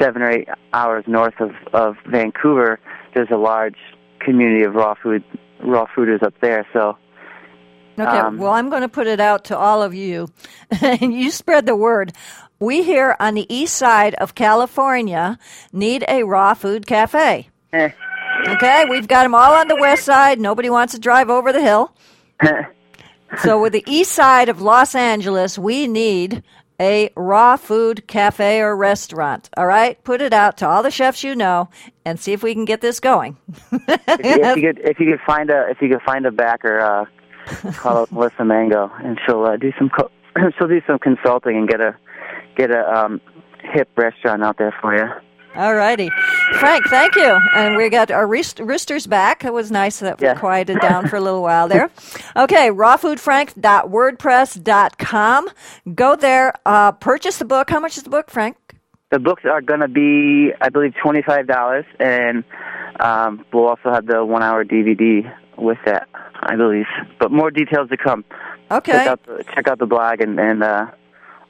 seven 0.00 0.22
or 0.22 0.30
eight 0.30 0.48
hours 0.72 1.04
north 1.06 1.38
of 1.40 1.50
of 1.72 1.96
Vancouver. 2.06 2.80
There's 3.14 3.30
a 3.30 3.36
large 3.36 3.76
community 4.24 4.64
of 4.64 4.74
raw 4.74 4.94
food 5.02 5.24
raw 5.60 5.86
fooders 5.96 6.22
up 6.22 6.34
there. 6.40 6.66
So. 6.72 6.96
Okay, 7.98 8.18
um, 8.18 8.38
well, 8.38 8.52
I'm 8.52 8.70
going 8.70 8.80
to 8.80 8.88
put 8.88 9.06
it 9.06 9.20
out 9.20 9.44
to 9.46 9.56
all 9.56 9.82
of 9.82 9.92
you, 9.92 10.28
and 10.80 11.12
you 11.12 11.30
spread 11.30 11.66
the 11.66 11.76
word. 11.76 12.12
We 12.58 12.82
here 12.82 13.16
on 13.20 13.34
the 13.34 13.46
east 13.54 13.74
side 13.74 14.14
of 14.14 14.34
California 14.34 15.38
need 15.72 16.04
a 16.08 16.22
raw 16.22 16.54
food 16.54 16.86
cafe. 16.86 17.48
Eh. 17.72 17.90
Okay, 18.48 18.86
we've 18.88 19.06
got 19.06 19.22
them 19.22 19.34
all 19.36 19.52
on 19.52 19.68
the 19.68 19.76
west 19.76 20.04
side. 20.04 20.40
Nobody 20.40 20.68
wants 20.68 20.94
to 20.94 20.98
drive 20.98 21.30
over 21.30 21.52
the 21.52 21.60
hill. 21.60 21.94
so, 23.38 23.60
with 23.60 23.72
the 23.72 23.84
east 23.86 24.10
side 24.10 24.48
of 24.48 24.60
Los 24.60 24.96
Angeles, 24.96 25.58
we 25.58 25.86
need 25.86 26.42
a 26.80 27.10
raw 27.16 27.56
food 27.56 28.06
cafe 28.06 28.60
or 28.60 28.76
restaurant. 28.76 29.50
All 29.56 29.66
right, 29.66 30.02
put 30.04 30.20
it 30.20 30.32
out 30.32 30.56
to 30.58 30.68
all 30.68 30.82
the 30.82 30.90
chefs 30.90 31.22
you 31.22 31.34
know 31.34 31.68
and 32.04 32.18
see 32.18 32.32
if 32.32 32.42
we 32.42 32.54
can 32.54 32.64
get 32.64 32.80
this 32.80 33.00
going. 33.00 33.36
if, 33.72 34.56
you 34.56 34.62
could, 34.62 34.78
if 34.80 34.98
you 35.00 35.10
could 35.10 35.20
find 35.26 35.50
a, 35.50 35.68
if 35.70 35.80
you 35.80 35.88
could 35.88 36.02
find 36.02 36.26
a 36.26 36.30
backer, 36.30 36.80
uh, 36.80 37.04
call 37.72 37.98
up 37.98 38.12
Melissa 38.12 38.44
Mango, 38.44 38.90
and 39.02 39.18
she'll 39.24 39.44
uh, 39.44 39.56
do 39.56 39.72
some, 39.78 39.90
co- 39.90 40.10
she'll 40.58 40.68
do 40.68 40.80
some 40.86 40.98
consulting 40.98 41.56
and 41.56 41.68
get 41.68 41.80
a, 41.80 41.96
get 42.56 42.70
a 42.70 42.82
um, 42.92 43.20
hip 43.62 43.88
restaurant 43.96 44.42
out 44.42 44.58
there 44.58 44.74
for 44.80 44.94
you. 44.96 45.08
All 45.54 45.74
righty. 45.74 46.10
Frank, 46.58 46.84
thank 46.86 47.14
you. 47.16 47.38
And 47.54 47.76
we 47.76 47.88
got 47.88 48.10
our 48.10 48.26
roosters 48.26 49.06
back. 49.06 49.44
It 49.44 49.52
was 49.52 49.70
nice 49.70 50.00
that 50.00 50.20
we 50.20 50.26
yeah. 50.26 50.34
quieted 50.34 50.80
down 50.80 51.08
for 51.08 51.14
a 51.16 51.20
little 51.20 51.42
while 51.42 51.68
there. 51.68 51.90
Okay, 52.36 52.70
rawfoodfrank.wordpress.com. 52.70 55.48
Go 55.94 56.16
there, 56.16 56.54
uh, 56.64 56.92
purchase 56.92 57.38
the 57.38 57.44
book. 57.44 57.68
How 57.70 57.80
much 57.80 57.96
is 57.96 58.04
the 58.04 58.10
book, 58.10 58.30
Frank? 58.30 58.56
The 59.10 59.18
books 59.18 59.42
are 59.44 59.60
going 59.60 59.80
to 59.80 59.88
be, 59.88 60.52
I 60.60 60.68
believe, 60.70 60.94
$25, 61.04 61.84
and 62.00 62.44
um, 62.98 63.44
we'll 63.52 63.68
also 63.68 63.92
have 63.92 64.06
the 64.06 64.24
one 64.24 64.42
hour 64.42 64.64
DVD 64.64 65.30
with 65.58 65.76
that, 65.84 66.08
I 66.42 66.56
believe. 66.56 66.86
But 67.18 67.30
more 67.30 67.50
details 67.50 67.90
to 67.90 67.98
come. 67.98 68.24
Okay. 68.70 68.92
Check 68.92 69.06
out 69.06 69.20
the, 69.26 69.44
check 69.54 69.68
out 69.68 69.78
the 69.78 69.84
blog 69.86 70.22
and, 70.22 70.40
and 70.40 70.62
uh, 70.62 70.86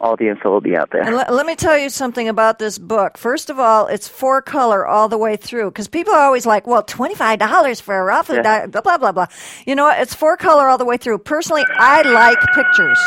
all 0.02 0.16
the 0.16 0.28
info 0.28 0.50
will 0.50 0.60
be 0.60 0.76
out 0.76 0.90
there. 0.90 1.02
And 1.02 1.14
l- 1.14 1.34
let 1.34 1.46
me 1.46 1.54
tell 1.54 1.78
you 1.78 1.88
something 1.88 2.28
about 2.28 2.58
this 2.58 2.76
book. 2.76 3.16
First 3.16 3.48
of 3.50 3.58
all, 3.60 3.86
it's 3.86 4.08
four 4.08 4.42
color 4.42 4.84
all 4.86 5.08
the 5.08 5.16
way 5.16 5.36
through 5.36 5.70
because 5.70 5.86
people 5.88 6.12
are 6.12 6.24
always 6.24 6.44
like, 6.44 6.66
well, 6.66 6.82
$25 6.82 7.80
for 7.80 7.98
a 7.98 8.02
raw 8.04 8.22
food, 8.22 8.40
Yeah. 8.44 8.66
blah, 8.66 8.80
blah, 8.82 8.98
blah, 8.98 9.12
blah. 9.12 9.26
You 9.64 9.74
know 9.76 9.84
what? 9.84 10.00
It's 10.00 10.12
four 10.14 10.36
color 10.36 10.68
all 10.68 10.76
the 10.76 10.84
way 10.84 10.96
through. 10.96 11.18
Personally, 11.18 11.62
I 11.78 12.02
like 12.02 12.38
pictures. 12.54 12.98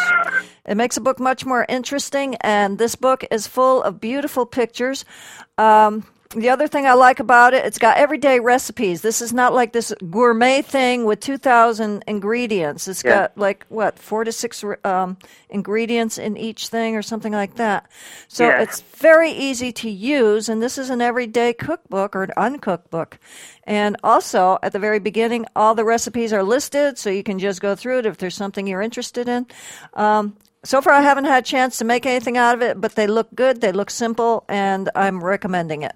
It 0.66 0.76
makes 0.78 0.98
a 0.98 1.02
book 1.02 1.20
much 1.20 1.46
more 1.46 1.66
interesting, 1.70 2.36
and 2.42 2.78
this 2.80 2.96
book 2.96 3.24
is 3.30 3.46
full 3.46 3.84
of 3.84 4.00
beautiful 4.00 4.46
pictures. 4.48 5.06
Um, 5.58 6.06
the 6.32 6.50
other 6.50 6.68
thing 6.68 6.86
I 6.86 6.94
like 6.94 7.20
about 7.20 7.54
it, 7.54 7.66
it's 7.66 7.78
got 7.78 7.98
everyday 7.98 8.40
recipes. 8.40 9.02
This 9.02 9.22
is 9.22 9.32
not 9.34 9.54
like 9.54 9.74
this 9.74 9.94
gourmet 10.10 10.62
thing 10.62 11.06
with 11.06 11.20
2,000 11.20 12.04
ingredients. 12.08 12.88
It's 12.88 13.04
Yeah. 13.04 13.12
got 13.22 13.38
like, 13.38 13.66
what, 13.70 14.00
four 14.00 14.24
to 14.24 14.32
six 14.32 14.64
um, 14.84 15.18
ingredients 15.50 16.18
in 16.18 16.36
each 16.38 16.68
thing 16.68 16.96
or 16.96 17.02
something 17.02 17.32
like 17.32 17.56
that. 17.56 17.88
So 18.28 18.48
Yeah. 18.48 18.62
it's 18.62 18.82
very 18.82 19.32
easy 19.32 19.72
to 19.74 19.90
use, 19.90 20.50
and 20.50 20.62
this 20.62 20.78
is 20.78 20.90
an 20.90 21.02
everyday 21.02 21.54
cookbook 21.54 22.16
or 22.16 22.24
an 22.24 22.32
uncooked 22.38 22.90
book. 22.90 23.20
And 23.64 23.98
also, 24.04 24.58
at 24.62 24.74
the 24.74 24.80
very 24.80 25.00
beginning, 25.00 25.46
all 25.56 25.76
the 25.76 25.86
recipes 25.86 26.34
are 26.34 26.44
listed, 26.44 26.98
so 26.98 27.10
you 27.10 27.24
can 27.24 27.40
just 27.40 27.62
go 27.62 27.76
through 27.76 28.00
it 28.00 28.06
if 28.06 28.18
there's 28.18 28.36
something 28.36 28.68
you're 28.68 28.82
interested 28.82 29.28
in. 29.28 29.46
Um, 29.94 30.36
so 30.66 30.82
far, 30.82 30.94
I 30.94 31.02
haven't 31.02 31.26
had 31.26 31.44
a 31.44 31.46
chance 31.46 31.78
to 31.78 31.86
make 31.86 32.06
anything 32.06 32.38
out 32.38 32.56
of 32.56 32.62
it, 32.62 32.82
but 32.82 32.96
they 32.96 33.08
look 33.08 33.34
good, 33.36 33.62
they 33.62 33.72
look 33.72 33.90
simple, 33.90 34.44
and 34.50 34.90
I'm 34.96 35.24
recommending 35.24 35.84
it. 35.84 35.94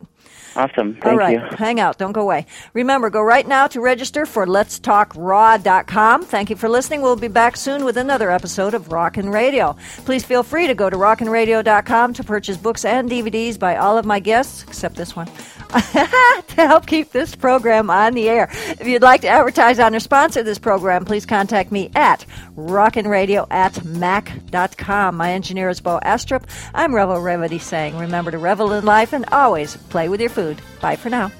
Awesome. 0.55 0.93
Thank 0.93 1.05
All 1.05 1.17
right, 1.17 1.39
you. 1.39 1.57
hang 1.57 1.79
out, 1.79 1.97
don't 1.97 2.11
go 2.11 2.21
away. 2.21 2.45
Remember, 2.73 3.09
go 3.09 3.21
right 3.21 3.47
now 3.47 3.67
to 3.67 3.81
register 3.81 4.25
for 4.25 4.45
letstalkraw.com. 4.47 6.25
Thank 6.25 6.49
you 6.49 6.55
for 6.55 6.69
listening. 6.69 7.01
We'll 7.01 7.15
be 7.15 7.27
back 7.27 7.55
soon 7.55 7.85
with 7.85 7.97
another 7.97 8.31
episode 8.31 8.73
of 8.73 8.89
Rawkin' 8.89 9.31
Radio. 9.31 9.75
Please 10.05 10.23
feel 10.23 10.43
free 10.43 10.67
to 10.67 10.73
go 10.73 10.89
to 10.89 10.97
rawkinradio.com 10.97 12.13
to 12.13 12.23
purchase 12.23 12.57
books 12.57 12.83
and 12.83 13.09
DVDs 13.09 13.59
by 13.59 13.77
all 13.77 13.97
of 13.97 14.05
my 14.05 14.19
guests, 14.19 14.63
except 14.63 14.95
this 14.95 15.15
one. 15.15 15.29
to 16.47 16.55
help 16.55 16.87
keep 16.87 17.11
this 17.11 17.35
program 17.35 17.89
on 17.89 18.13
the 18.13 18.27
air. 18.27 18.49
If 18.51 18.87
you'd 18.87 19.01
like 19.01 19.21
to 19.21 19.27
advertise 19.27 19.79
on 19.79 19.95
or 19.95 19.99
sponsor 19.99 20.41
this 20.41 20.57
program, 20.57 21.05
please 21.05 21.25
contact 21.25 21.71
me 21.71 21.91
at 21.95 22.25
rawkinradio 22.55 23.47
at 23.51 23.83
mac.com. 23.85 25.15
My 25.15 25.31
engineer 25.31 25.69
is 25.69 25.79
Bo 25.79 25.99
Astrup. 26.03 26.43
I'm 26.73 26.91
Revvell 26.91 27.23
Remedy 27.23 27.59
saying 27.59 27.97
remember 27.97 28.31
to 28.31 28.37
revel 28.37 28.73
in 28.73 28.85
life 28.85 29.13
and 29.13 29.25
always 29.31 29.77
play 29.77 30.09
with 30.09 30.21
your 30.21 30.31
food. 30.31 30.61
Bye 30.81 30.95
for 30.95 31.09
now. 31.09 31.31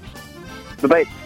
Bye 0.81 0.87
bye. 0.87 1.18